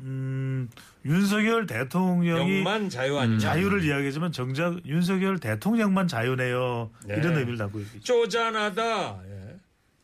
음, 0.00 0.68
윤석열 1.04 1.66
대통령이 1.66 2.58
영만 2.58 2.88
자유 2.90 3.16
아니냐? 3.18 3.38
자유를 3.38 3.84
이야기하지만 3.84 4.32
정작 4.32 4.84
윤석열 4.84 5.38
대통령만 5.38 6.08
자유네요. 6.08 6.90
네. 7.06 7.14
이런 7.16 7.36
의미를 7.36 7.56
담고 7.58 7.78
있겠죠. 7.80 8.00
쪼잔하다. 8.04 9.20
예. 9.30 9.35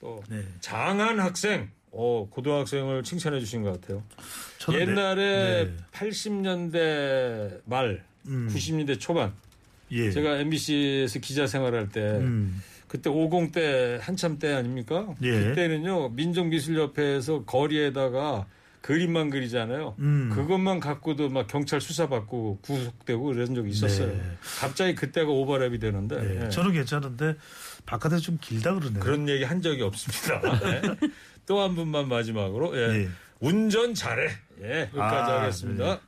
또 0.03 0.23
네. 0.29 0.43
장한 0.61 1.19
학생. 1.21 1.71
어, 1.95 2.27
고등학생을 2.31 3.03
칭찬해 3.03 3.38
주신 3.38 3.62
것 3.62 3.79
같아요. 3.79 4.03
저는 4.59 4.81
옛날에 4.81 5.65
네. 5.67 5.77
80년대 5.93 7.61
말, 7.67 8.03
음. 8.27 8.49
90년대 8.51 8.99
초반 8.99 9.35
예. 9.91 10.11
제가 10.11 10.38
MBC에서 10.38 11.19
기자 11.19 11.47
생활할 11.47 11.91
때 11.91 12.01
음. 12.01 12.62
그때 12.88 13.11
50때 13.11 14.01
한참 14.01 14.38
때 14.38 14.55
아닙니까? 14.55 15.15
예. 15.23 15.33
그때는요 15.33 16.09
민정미술협회에서 16.11 17.45
거리에다가 17.45 18.47
그림만 18.81 19.29
그리잖아요. 19.31 19.95
음. 19.99 20.31
그것만 20.35 20.81
갖고도 20.81 21.29
막 21.29 21.47
경찰 21.47 21.81
수사받고 21.81 22.59
구속되고 22.62 23.23
그런 23.23 23.55
적이 23.55 23.71
있었어요. 23.71 24.09
네. 24.09 24.21
갑자기 24.61 24.95
그때가 24.95 25.31
오버랩이 25.31 25.79
되는데 25.81 26.21
네. 26.21 26.45
예. 26.45 26.49
저는 26.49 26.73
괜찮은데 26.73 27.37
바깥에 27.87 28.18
좀 28.18 28.38
길다 28.40 28.75
그러네요. 28.75 29.01
그런 29.01 29.29
얘기 29.29 29.45
한 29.45 29.62
적이 29.62 29.83
없습니다. 29.83 30.40
네. 30.61 30.83
또한 31.47 31.75
분만 31.75 32.09
마지막으로 32.09 32.77
예. 32.77 33.03
예. 33.03 33.09
운전 33.40 33.95
잘해. 33.95 34.29
예, 34.62 34.81
여기까지 34.95 35.33
아, 35.33 35.40
하겠습니다. 35.40 36.01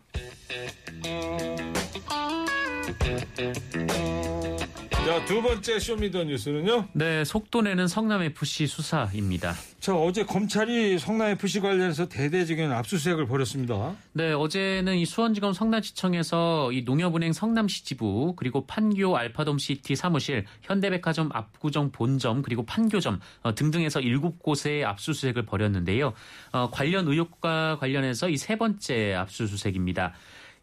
자, 5.05 5.23
두 5.27 5.43
번째 5.43 5.79
show 5.79 5.99
me 5.99 6.09
the 6.09 6.25
뉴스는요. 6.25 6.89
네, 6.95 7.25
속도 7.25 7.61
내는 7.61 7.87
성남 7.87 8.23
FC 8.23 8.67
수사입니다. 8.67 9.53
자, 9.79 9.95
어제 9.95 10.25
검찰이 10.25 10.99
성남FC 10.99 11.61
관련해서 11.61 12.09
대대적인 12.09 12.73
압수수색을 12.73 13.27
벌였습니다. 13.27 13.95
네, 14.15 14.33
어제는 14.33 14.97
이 14.97 15.05
수원지검 15.05 15.53
성남시청에서 15.53 16.73
이 16.73 16.83
농협은행 16.85 17.35
성남시 17.35 17.85
지부 17.85 18.35
그리고 18.35 18.67
판교 18.67 19.15
알파돔 19.15 19.59
시티 19.59 19.95
사무실, 19.95 20.47
현대백화점 20.63 21.29
압구정 21.35 21.93
본점 21.93 22.41
그리고 22.41 22.65
판교점 22.65 23.21
어, 23.43 23.55
등등에서 23.55 24.01
일곱 24.01 24.43
곳의 24.43 24.87
압수수색을 24.87 25.45
벌였는데요. 25.45 26.15
어, 26.53 26.71
관련 26.71 27.07
의혹과 27.09 27.77
관련해서 27.79 28.31
이 28.31 28.39
세 28.39 28.57
번째 28.57 29.15
압수수색입니다. 29.15 30.15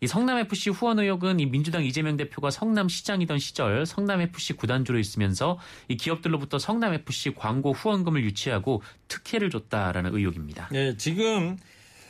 이 0.04 0.08
성남FC 0.08 0.72
후원 0.72 0.98
의혹은 0.98 1.40
이 1.40 1.46
민주당 1.46 1.86
이재명 1.86 2.18
대표가 2.18 2.50
성남 2.50 2.90
시장이던 2.90 3.38
시절 3.38 3.86
성남FC 3.86 4.54
구단주로 4.54 4.98
있으면서 4.98 5.60
이 5.90 5.96
기업들로부터 5.96 6.58
성남FC 6.58 7.36
광고 7.36 7.72
후원금을 7.72 8.24
유치하고 8.24 8.82
특혜를 9.08 9.52
줬다라는 9.52 10.16
의혹입니다. 10.16 10.70
예, 10.74 10.98
지금 10.98 11.56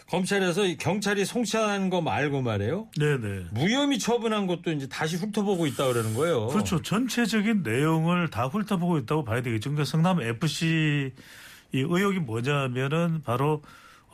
검찰에서 0.07 0.65
이 0.65 0.77
경찰이 0.77 1.25
송치한 1.25 1.89
거 1.89 2.01
말고 2.01 2.41
말이에요. 2.41 2.87
네네. 2.97 3.47
무혐의 3.51 3.99
처분한 3.99 4.47
것도 4.47 4.71
이제 4.71 4.87
다시 4.87 5.17
훑어보고 5.17 5.67
있다 5.67 5.87
그러는 5.87 6.13
거예요. 6.13 6.47
그렇죠. 6.47 6.81
전체적인 6.81 7.61
내용을 7.63 8.29
다 8.29 8.47
훑어보고 8.47 8.99
있다고 8.99 9.25
봐야 9.25 9.41
되겠죠. 9.41 9.69
그러니까 9.69 9.83
성남 9.83 10.21
FC 10.21 11.11
이 11.73 11.77
의혹이 11.77 12.19
뭐냐면은 12.19 13.21
바로 13.21 13.55
어, 13.55 13.61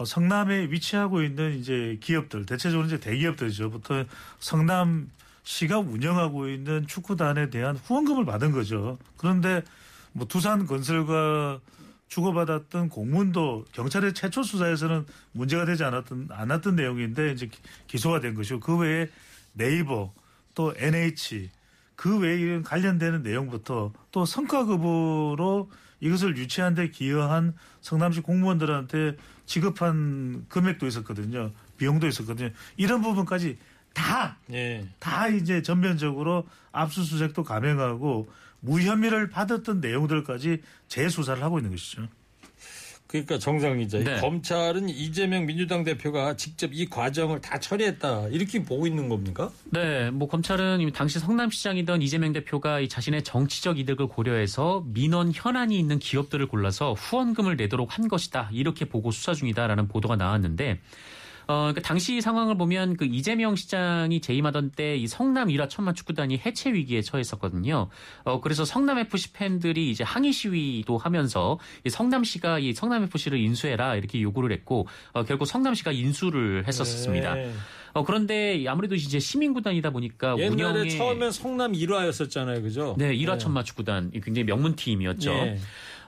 성남에 0.06 0.70
위치하고 0.72 1.24
있는 1.24 1.58
이제 1.60 1.98
기업들, 2.02 2.46
대체적으로 2.46 2.88
이제 2.88 3.00
대기업들이죠. 3.00 3.70
부터 3.72 4.04
성남 4.40 5.10
시가 5.44 5.80
운영하고 5.80 6.50
있는 6.50 6.86
축구단에 6.88 7.50
대한 7.50 7.78
후원금을 7.78 8.26
받은 8.26 8.52
거죠. 8.52 8.98
그런데 9.18 9.64
뭐 10.12 10.28
두산 10.28 10.66
건설과 10.66 11.60
주고받았던 12.10 12.90
공문도 12.90 13.66
경찰의 13.74 14.14
최초 14.14 14.44
수사에서는 14.44 15.06
문제가 15.34 15.66
되지 15.66 15.84
않았던 15.84 16.30
않았던 16.32 16.76
내용인데 16.76 17.32
이제 17.32 17.48
기- 17.48 17.60
기소가 17.88 18.20
된 18.22 18.34
것이고 18.34 18.60
그 18.60 18.78
외에 18.78 19.10
네이버 19.54 20.14
또 20.56 20.74
NH 20.78 21.50
그 21.96 22.18
외에 22.20 22.62
관련되는 22.62 23.24
내용부터 23.24 23.92
또 24.12 24.26
성과급으로 24.26 25.70
이것을 26.00 26.38
유치한 26.38 26.76
데 26.76 26.90
기여한 26.90 27.54
성남시 27.82 28.22
공무원들한테 28.22 29.18
지급한 29.46 30.46
금액도 30.50 30.86
있었거든요. 30.88 31.52
비용도 31.78 32.08
있었거든요. 32.08 32.50
이런 32.76 33.02
부분까지 33.02 33.58
다 33.94 34.38
예. 34.52 34.88
다 35.00 35.28
이제 35.28 35.62
전면적으로 35.62 36.48
압수수색도 36.72 37.44
감행하고 37.44 38.30
무혐의를 38.60 39.30
받았던 39.30 39.82
내용들까지 39.82 40.62
재수사를 40.88 41.42
하고 41.42 41.60
있는 41.60 41.72
것이죠. 41.72 42.08
그러니까 43.08 43.40
정상 43.40 43.78
기자, 43.78 43.98
이 44.00 44.04
네. 44.04 44.20
검찰은 44.20 44.90
이재명 44.90 45.46
민주당 45.46 45.84
대표가 45.84 46.36
직접 46.36 46.70
이 46.74 46.90
과정을 46.90 47.40
다 47.42 47.58
처리했다 47.60 48.28
이렇게 48.30 48.62
보고 48.64 48.86
있는 48.86 49.08
겁니까? 49.08 49.50
네, 49.72 50.12
뭐 50.12 50.28
검찰은 50.28 50.82
이미 50.82 50.92
당시 50.92 51.20
성남시장이던 51.20 52.02
이재명 52.02 52.34
대표가 52.34 52.82
이 52.82 52.90
자신의 52.90 53.24
정치적 53.24 53.80
이득을 53.80 54.08
고려해서 54.08 54.84
민원 54.88 55.32
현안이 55.34 55.80
있는 55.80 56.00
기업들을 56.00 56.48
골라서 56.48 56.94
후원금을 56.94 57.56
내도록 57.56 57.98
한 57.98 58.10
것이다 58.10 58.50
이렇게 58.52 58.86
보고 58.86 59.12
수사 59.12 59.34
중이다라는 59.34 59.88
보도가 59.88 60.18
나왔는데. 60.18 60.80
어, 61.48 61.72
그러니까 61.72 61.82
당시 61.82 62.20
상황을 62.20 62.58
보면 62.58 62.98
그 62.98 63.06
이재명 63.06 63.56
시장이 63.56 64.20
재임하던 64.22 64.72
때 64.72 64.98
이 64.98 65.08
성남 65.08 65.50
일화 65.50 65.68
천만 65.68 65.94
축구단이 65.94 66.42
해체 66.46 66.74
위기에 66.74 67.02
처했었거든요. 67.02 67.90
어, 68.24 68.42
그래서 68.42 68.66
성남 68.66 68.98
FC 69.00 69.34
팬들이 69.34 69.92
이제 69.92 70.04
항의 70.04 70.34
시위도 70.34 70.98
하면서 70.98 71.60
이 71.86 71.90
성남시가 71.90 72.60
이 72.60 72.74
성남 72.74 73.04
FC를 73.04 73.40
인수해라 73.40 73.96
이렇게 73.96 74.22
요구를 74.22 74.52
했고 74.52 74.88
어, 75.14 75.24
결국 75.24 75.46
성남시가 75.46 75.92
인수를 75.92 76.68
했었습니다. 76.68 77.36
네. 77.36 77.52
어, 77.94 78.04
그런데 78.04 78.64
아무래도 78.68 78.96
이제 78.96 79.20
시민구단이다 79.20 79.90
보니까 79.92 80.38
옛날에 80.38 80.52
운영에 80.82 80.90
처음엔 80.90 81.32
성남 81.32 81.72
1화였었잖아요, 81.74 82.62
그죠? 82.62 82.96
네, 82.98 83.14
일화 83.16 83.38
천마 83.38 83.64
축구단 83.64 84.12
이 84.14 84.20
굉장히 84.22 84.46
명문 84.46 84.76
팀이었죠. 84.76 85.32
예. 85.32 85.60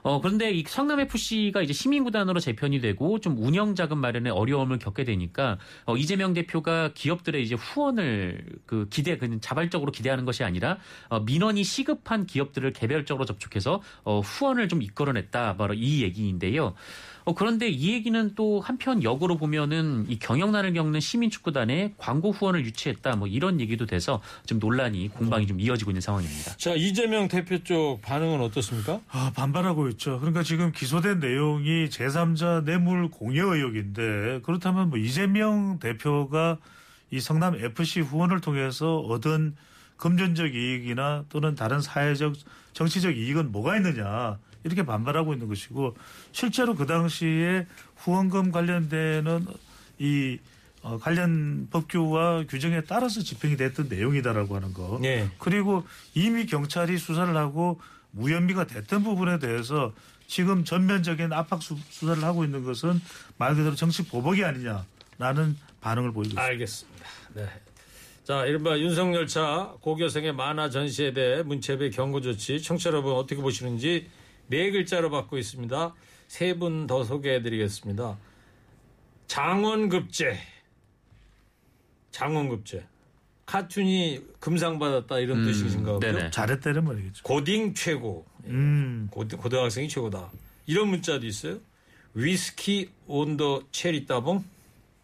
어, 0.02 0.20
그런데 0.20 0.50
이 0.50 0.64
성남 0.66 1.00
FC가 1.00 1.62
이제 1.62 1.72
시민구단으로 1.72 2.40
재편이 2.40 2.80
되고 2.80 3.18
좀 3.20 3.36
운영 3.38 3.74
자금 3.74 3.98
마련에 3.98 4.30
어려움을 4.30 4.78
겪게 4.78 5.04
되니까 5.04 5.58
어, 5.84 5.96
이재명 5.96 6.32
대표가 6.32 6.92
기업들의 6.94 7.42
이제 7.42 7.54
후원을 7.54 8.44
그 8.66 8.88
기대, 8.90 9.18
그 9.18 9.40
자발적으로 9.40 9.92
기대하는 9.92 10.24
것이 10.24 10.44
아니라 10.44 10.78
어, 11.08 11.20
민원이 11.20 11.64
시급한 11.64 12.26
기업들을 12.26 12.72
개별적으로 12.72 13.24
접촉해서 13.24 13.82
어, 14.04 14.20
후원을 14.20 14.68
좀 14.68 14.82
이끌어냈다. 14.82 15.56
바로 15.56 15.74
이 15.74 16.02
얘기인데요. 16.02 16.74
어, 17.30 17.34
그런데 17.34 17.68
이 17.68 17.92
얘기는 17.92 18.34
또 18.34 18.60
한편 18.60 19.04
역으로 19.04 19.36
보면은 19.36 20.04
이 20.08 20.18
경영난을 20.18 20.72
겪는 20.72 20.98
시민축구단에 20.98 21.94
광고 21.96 22.32
후원을 22.32 22.64
유치했다. 22.64 23.14
뭐 23.14 23.28
이런 23.28 23.60
얘기도 23.60 23.86
돼서 23.86 24.20
지금 24.46 24.58
논란이 24.58 25.10
공방이 25.10 25.46
좀 25.46 25.60
이어지고 25.60 25.92
있는 25.92 26.00
상황입니다. 26.00 26.56
자, 26.56 26.74
이재명 26.74 27.28
대표 27.28 27.62
쪽 27.62 28.00
반응은 28.02 28.40
어떻습니까? 28.40 29.00
아, 29.08 29.30
반발하고 29.36 29.88
있죠. 29.90 30.18
그러니까 30.18 30.42
지금 30.42 30.72
기소된 30.72 31.20
내용이 31.20 31.88
제3자 31.88 32.64
뇌물 32.64 33.10
공여 33.10 33.54
의혹인데 33.54 34.40
그렇다면 34.42 34.90
뭐 34.90 34.98
이재명 34.98 35.78
대표가 35.78 36.58
이 37.12 37.20
성남 37.20 37.54
FC 37.54 38.00
후원을 38.00 38.40
통해서 38.40 38.98
얻은 38.98 39.54
금전적 39.98 40.52
이익이나 40.52 41.26
또는 41.28 41.54
다른 41.54 41.80
사회적 41.80 42.34
정치적 42.72 43.16
이익은 43.16 43.52
뭐가 43.52 43.76
있느냐 43.76 44.38
이렇게 44.64 44.84
반발하고 44.84 45.32
있는 45.32 45.48
것이고 45.48 45.96
실제로 46.32 46.74
그 46.74 46.86
당시에 46.86 47.66
후원금 47.96 48.52
관련되는 48.52 49.46
이 49.98 50.38
어, 50.82 50.98
관련 50.98 51.68
법규와 51.70 52.44
규정에 52.48 52.80
따라서 52.82 53.20
집행이 53.20 53.56
됐던 53.56 53.88
내용이다라고 53.88 54.56
하는 54.56 54.72
거. 54.72 54.98
네. 55.00 55.28
그리고 55.38 55.84
이미 56.14 56.46
경찰이 56.46 56.96
수사를 56.96 57.36
하고 57.36 57.80
무혐의가 58.12 58.66
됐던 58.66 59.02
부분에 59.04 59.38
대해서 59.38 59.92
지금 60.26 60.64
전면적인 60.64 61.32
압박 61.32 61.62
수, 61.62 61.76
수사를 61.90 62.22
하고 62.24 62.44
있는 62.44 62.64
것은 62.64 63.00
말 63.36 63.54
그대로 63.54 63.74
정치 63.74 64.06
보복이 64.06 64.42
아니냐라는 64.42 65.56
반응을 65.80 66.12
보이고 66.12 66.28
있습니다. 66.28 66.42
알겠습니다. 66.42 67.06
네. 67.34 67.46
자, 68.24 68.46
이른바 68.46 68.78
윤석열차 68.78 69.74
고교생의 69.80 70.32
만화 70.34 70.70
전시에 70.70 71.12
대해 71.12 71.42
문체부의 71.42 71.90
경고 71.90 72.20
조치 72.20 72.62
청취자 72.62 72.90
여러분 72.90 73.14
어떻게 73.14 73.40
보시는지 73.42 74.08
네 74.50 74.70
글자로 74.70 75.10
받고 75.10 75.38
있습니다. 75.38 75.94
세 76.28 76.54
분 76.54 76.86
더 76.86 77.04
소개해드리겠습니다. 77.04 78.18
장원급제. 79.26 80.38
장원급제. 82.10 82.86
카툰이 83.46 84.20
금상 84.38 84.78
받았다 84.78 85.18
이런 85.18 85.40
음, 85.40 85.44
뜻이신가 85.44 85.92
보죠. 85.94 86.06
네네. 86.12 86.30
잘했다는 86.30 86.84
말이겠죠. 86.84 87.22
고딩 87.24 87.74
최고. 87.74 88.24
음, 88.44 89.08
고등, 89.10 89.38
고등학생이 89.38 89.88
최고다. 89.88 90.30
이런 90.66 90.88
문자도 90.88 91.26
있어요. 91.26 91.58
위스키 92.14 92.90
on 93.06 93.28
the 93.28 93.62
체리 93.72 94.06
따봉? 94.06 94.44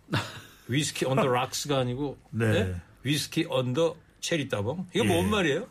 위스키 0.69 1.05
on 1.07 1.15
the 1.15 1.27
rocks가 1.27 1.79
아니고 1.79 2.19
네. 2.31 2.75
위스키 3.03 3.45
on 3.49 3.68
the 3.68 3.97
체리 4.21 4.49
따봉? 4.49 4.87
이거 4.95 5.05
뭔 5.05 5.27
예. 5.27 5.31
말이에요? 5.31 5.69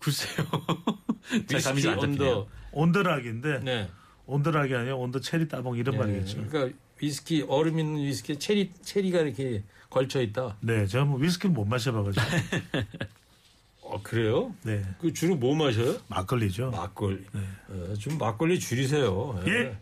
글쎄요. 0.00 0.46
위스키 1.52 1.88
안온 1.88 2.00
잡히네요. 2.16 2.34
더 2.34 2.48
on 2.72 2.86
the 2.86 3.06
rock인데 3.06 3.60
네. 3.60 3.88
on 4.26 4.36
the 4.36 4.50
rock이 4.50 4.74
아니라 4.74 4.96
on 4.96 5.06
the 5.06 5.20
체리 5.20 5.48
따봉 5.48 5.76
이런 5.76 5.98
말이겠죠. 5.98 6.46
그러니까 6.48 6.76
위스키 7.00 7.44
얼음 7.48 7.78
있는 7.78 8.02
위스키 8.02 8.38
체리 8.38 8.72
체리가 8.82 9.20
이렇게 9.20 9.62
걸쳐 9.90 10.22
있다. 10.22 10.56
네, 10.60 10.86
제가 10.86 11.04
뭐 11.04 11.18
위스키를 11.18 11.52
못 11.52 11.64
마셔봐가지고. 11.64 12.24
어 13.82 14.00
그래요? 14.02 14.54
네, 14.62 14.82
그 14.98 15.12
주로 15.12 15.34
뭐 15.36 15.54
마셔요? 15.54 15.98
막걸리죠. 16.08 16.70
막걸리. 16.70 17.24
어, 17.68 17.94
좀 17.98 18.16
막걸리 18.16 18.58
줄이세요. 18.58 19.42
예. 19.46 19.76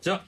자. 0.00 0.24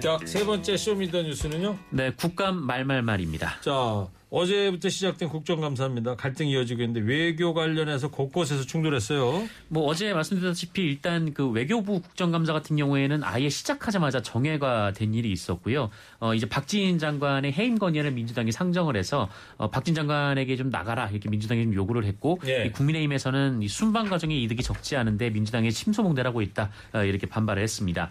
자, 0.00 0.18
세 0.24 0.44
번째 0.44 0.76
Show 0.76 0.96
Me 0.96 1.07
the 1.07 1.22
뉴스는요. 1.22 1.78
네, 1.90 2.10
국감 2.10 2.56
말말말입니다. 2.56 3.60
자, 3.60 4.06
어제부터 4.34 4.88
시작된 4.88 5.28
국정감사입니다. 5.28 6.16
갈등이 6.16 6.50
이어지고 6.50 6.82
있는데 6.82 7.00
외교 7.06 7.54
관련해서 7.54 8.10
곳곳에서 8.10 8.64
충돌했어요. 8.64 9.48
뭐 9.68 9.84
어제 9.84 10.12
말씀드렸다시피 10.12 10.82
일단 10.82 11.32
그 11.32 11.48
외교부 11.48 12.00
국정감사 12.00 12.52
같은 12.52 12.74
경우에는 12.74 13.22
아예 13.22 13.48
시작하자마자 13.48 14.22
정회가 14.22 14.92
된 14.92 15.14
일이 15.14 15.30
있었고요. 15.30 15.90
어 16.18 16.34
이제 16.34 16.48
박진 16.48 16.98
장관의 16.98 17.52
해임 17.52 17.78
건의안을 17.78 18.10
민주당이 18.10 18.50
상정을 18.50 18.96
해서 18.96 19.28
어 19.56 19.70
박진 19.70 19.94
장관에게 19.94 20.56
좀 20.56 20.68
나가라 20.68 21.08
이렇게 21.10 21.28
민주당이 21.28 21.62
좀 21.62 21.74
요구를 21.74 22.04
했고 22.04 22.40
예. 22.46 22.64
이 22.66 22.72
국민의힘에서는 22.72 23.62
이 23.62 23.68
순방 23.68 24.08
과정의 24.08 24.42
이득이 24.42 24.64
적지 24.64 24.96
않은데 24.96 25.30
민주당이 25.30 25.70
침소봉대라고 25.70 26.42
있다 26.42 26.70
어, 26.92 27.04
이렇게 27.04 27.28
반발을 27.28 27.62
했습니다. 27.62 28.10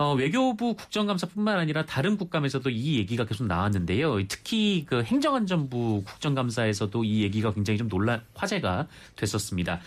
어, 0.00 0.14
외교부 0.14 0.72
국정감사뿐만 0.76 1.58
아니라 1.58 1.84
다른 1.84 2.16
국감에서도 2.16 2.70
이 2.70 2.96
얘기가 2.96 3.26
계속 3.26 3.46
나왔는데요. 3.46 4.26
특히 4.28 4.86
그 4.88 5.02
행정안전부 5.02 6.04
국정감사에서도 6.06 7.04
이 7.04 7.22
얘기가 7.22 7.52
굉장히 7.52 7.76
좀 7.76 7.90
논란 7.90 8.22
화제가 8.34 8.88
됐었습니다. 9.16 9.80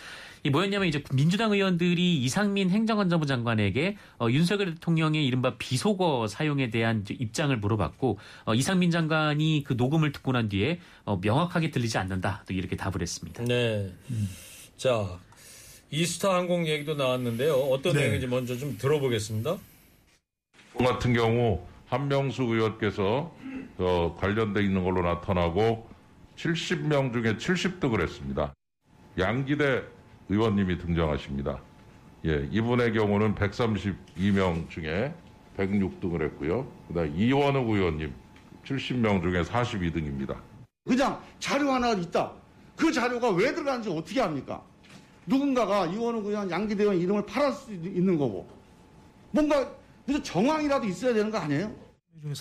이 0.44 0.52
뭐였냐면 0.52 0.88
이제 0.88 1.02
민주당 1.12 1.52
의원들이 1.52 2.18
이상민 2.18 2.70
행정안전부 2.70 3.26
장관에게 3.26 3.98
어, 4.20 4.28
윤석열 4.30 4.76
대통령의 4.76 5.26
이른바 5.26 5.58
비속어 5.58 6.28
사용에 6.28 6.70
대한 6.70 7.04
입장을 7.10 7.58
물어봤고 7.58 8.20
어, 8.46 8.54
이상민 8.54 8.92
장관이 8.92 9.64
그 9.66 9.74
녹음을 9.74 10.12
듣고 10.12 10.34
난 10.34 10.48
뒤에 10.48 10.80
어, 11.06 11.18
명확하게 11.20 11.72
들리지 11.72 11.98
않는다 11.98 12.44
또 12.48 12.54
이렇게 12.54 12.78
답을 12.78 13.02
했습니다. 13.02 13.46
네. 13.46 13.92
자, 14.78 15.18
이스타 15.90 16.36
항공 16.36 16.68
얘기도 16.68 16.94
나왔는데요. 16.94 17.56
어떤 17.56 17.94
네. 17.94 18.02
내용인지 18.02 18.28
먼저 18.28 18.56
좀 18.56 18.78
들어보겠습니다. 18.78 19.58
같은 20.78 21.14
경우 21.14 21.62
한명수 21.88 22.44
의원께서 22.44 23.32
어, 23.78 24.16
관련돼 24.20 24.64
있는 24.64 24.84
걸로 24.84 25.02
나타나고 25.02 25.88
70명 26.36 27.14
중에 27.14 27.38
70득을 27.38 28.02
했습니다. 28.02 28.54
양기대 29.18 29.84
의원님이 30.30 30.80
등장하십니다. 30.80 31.60
예, 32.26 32.48
이분의 32.52 32.94
경우는 32.94 33.36
132명 33.36 34.70
중에 34.70 35.14
106등을 35.58 36.24
했고요. 36.24 36.68
그다음 36.88 37.14
이원욱 37.16 37.70
의원님 37.70 38.14
70명 38.66 39.22
중에 39.22 39.44
42등입니다. 39.44 40.38
그냥 40.86 41.22
자료 41.40 41.72
하나 41.72 41.92
있다. 41.92 42.32
그 42.76 42.92
자료가 42.92 43.30
왜 43.32 43.54
들어가는지 43.54 43.90
어떻게 43.90 44.20
합니까? 44.22 44.62
누군가가 45.26 45.86
이원우 45.86 46.28
의원, 46.28 46.50
양기대 46.50 46.84
의원 46.84 47.00
이름을 47.00 47.26
팔을 47.26 47.52
수 47.52 47.72
있는 47.72 48.18
거고. 48.18 48.48
뭔가 49.32 49.70
무슨 50.06 50.24
정황이라도 50.24 50.86
있어야 50.88 51.14
되는 51.14 51.32
거 51.32 51.38
아니에요? 51.38 51.74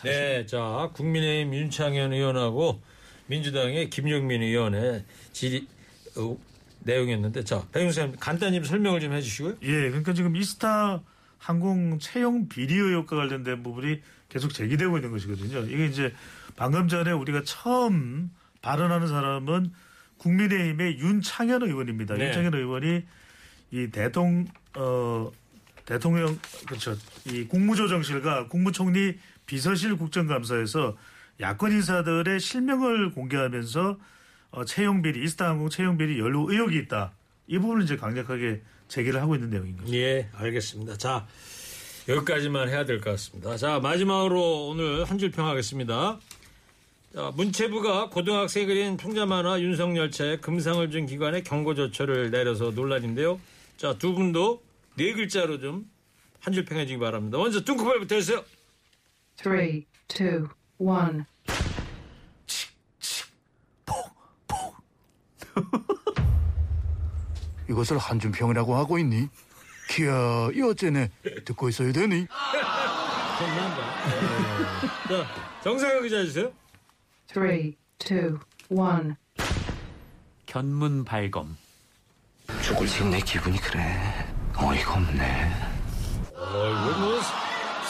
네, 0.04 0.46
자, 0.46 0.90
국민의힘 0.94 1.54
윤창현 1.54 2.12
의원하고 2.12 2.80
민주당의 3.26 3.90
김용민 3.90 4.42
의원의 4.42 5.04
질의 5.32 5.66
어, 6.16 6.36
내용이었는데, 6.80 7.44
자, 7.44 7.66
배용사님 7.72 8.16
간단히 8.20 8.56
좀 8.56 8.64
설명을 8.64 9.00
좀 9.00 9.12
해주시고요. 9.12 9.56
예, 9.62 9.88
그러니까 9.88 10.12
지금 10.12 10.36
이스타 10.36 11.02
항공 11.38 11.98
채용 11.98 12.48
비리 12.48 12.74
의혹과 12.74 13.16
관련된 13.16 13.62
부분이 13.62 14.00
계속 14.28 14.54
제기되고 14.54 14.96
있는 14.98 15.10
것이거든요. 15.10 15.60
이게 15.60 15.86
이제 15.86 16.12
방금 16.54 16.88
전에 16.88 17.10
우리가 17.10 17.42
처음 17.44 18.30
발언하는 18.62 19.08
사람은 19.08 19.72
국민의힘의 20.18 20.98
윤창현 20.98 21.62
의원입니다. 21.62 22.14
네. 22.14 22.26
윤창현 22.26 22.54
의원이 22.54 23.02
이 23.72 23.88
대통 23.90 24.46
어 24.76 25.30
대통령 25.86 26.38
그렇죠. 26.66 26.96
이 27.26 27.44
국무조정실과 27.44 28.48
국무총리 28.48 29.18
비서실 29.46 29.96
국정감사에서 29.96 30.96
야권 31.40 31.72
인사들의 31.72 32.38
실명을 32.40 33.12
공개하면서 33.12 33.98
어, 34.52 34.64
채용 34.64 35.02
비리 35.02 35.24
이스타항공 35.24 35.70
채용 35.70 35.96
비리 35.96 36.18
연루 36.20 36.46
의혹이 36.50 36.76
있다. 36.78 37.12
이 37.48 37.58
부분을 37.58 37.82
이제 37.84 37.96
강력하게 37.96 38.60
제기를 38.88 39.20
하고 39.20 39.34
있는 39.34 39.50
내용인 39.50 39.76
거죠. 39.76 39.92
예, 39.94 40.28
알겠습니다. 40.34 40.96
자, 40.98 41.26
여기까지만 42.08 42.68
해야 42.68 42.84
될 42.84 43.00
것 43.00 43.10
같습니다. 43.12 43.56
자, 43.56 43.80
마지막으로 43.80 44.68
오늘 44.68 45.04
한 45.04 45.18
줄 45.18 45.30
평하겠습니다. 45.30 46.18
자, 47.14 47.32
문체부가 47.34 48.10
고등학생이 48.10 48.66
그린 48.66 48.96
풍자 48.96 49.26
만화 49.26 49.60
윤석열차에 49.60 50.38
금상을 50.38 50.90
준 50.90 51.06
기관에 51.06 51.42
경고 51.42 51.74
조처를 51.74 52.30
내려서 52.30 52.70
논란인데요. 52.70 53.40
자, 53.76 53.96
두 53.98 54.14
분도 54.14 54.62
네 54.96 55.12
글자로 55.12 55.60
좀 55.60 55.90
한 56.44 56.52
줄 56.52 56.64
평해 56.64 56.86
주기 56.86 56.98
바랍니다. 56.98 57.38
먼저 57.38 57.62
뚱크발부터 57.62 58.16
해주세요. 58.16 58.44
Three, 59.36 59.86
two, 60.08 60.48
one. 60.78 61.24
이것을 67.70 67.98
한준평이라고 67.98 68.74
하고 68.76 68.98
있니? 68.98 69.28
키야, 69.88 70.48
이 70.54 70.60
어째네 70.62 71.10
듣고 71.44 71.68
있어야 71.68 71.92
되니? 71.92 72.26
겁난다. 73.38 73.92
자, 75.08 75.26
정상현 75.62 76.02
기자 76.02 76.16
해주세요. 76.18 76.52
Three, 77.28 77.76
two, 77.98 78.40
one. 78.68 79.14
견문 80.46 81.04
발검. 81.04 81.56
죽을 82.62 82.86
지금 82.88 83.10
내 83.10 83.20
기분이 83.20 83.58
그래. 83.58 84.21
어이가 84.62 84.94
없네. 84.94 85.50
어, 86.34 86.66
이거 86.68 86.98
뭐 87.00 87.20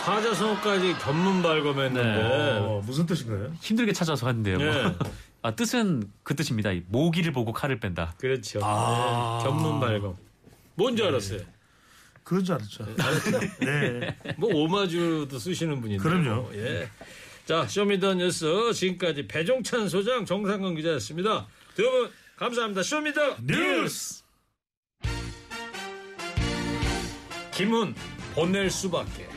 사자성어까지 0.04 0.94
견문 0.94 1.42
발검했는데. 1.42 2.58
어, 2.60 2.82
무슨 2.84 3.06
뜻인가요? 3.06 3.52
힘들게 3.60 3.92
찾아서 3.92 4.26
했는데요. 4.26 4.58
네. 4.58 4.96
아, 5.42 5.54
뜻은 5.54 6.10
그 6.22 6.34
뜻입니다. 6.36 6.70
이 6.72 6.82
모기를 6.88 7.32
보고 7.32 7.52
칼을 7.52 7.80
뺀다. 7.80 8.14
그렇죠. 8.18 8.58
네, 8.60 8.64
견문 9.44 9.80
발검. 9.80 10.16
뭔지 10.74 11.02
알았어요. 11.02 11.40
그런 12.24 12.44
줄 12.44 12.54
알았죠. 12.54 12.86
네. 13.60 14.16
뭐 14.38 14.50
오마주도 14.54 15.38
쓰시는 15.38 15.80
분인데. 15.80 16.02
그럼요. 16.02 16.42
뭐, 16.42 16.50
예. 16.54 16.88
자, 17.46 17.66
Show 17.66 17.95
Me 17.95 18.09
the 18.09 18.30
뉴스 18.30 18.72
지금까지 18.72 19.26
배종찬 19.26 19.88
소장 19.88 20.24
정상근 20.24 20.76
기자였습니다. 20.76 21.46
두 21.74 21.82
분 21.90 22.10
감사합니다. 22.36 22.82
Show 22.82 23.07
Me 23.07 23.18
the 23.18 23.36
뉴스! 23.44 24.21
김훈 27.53 27.94
보낼 28.34 28.70
수밖에. 28.70 29.32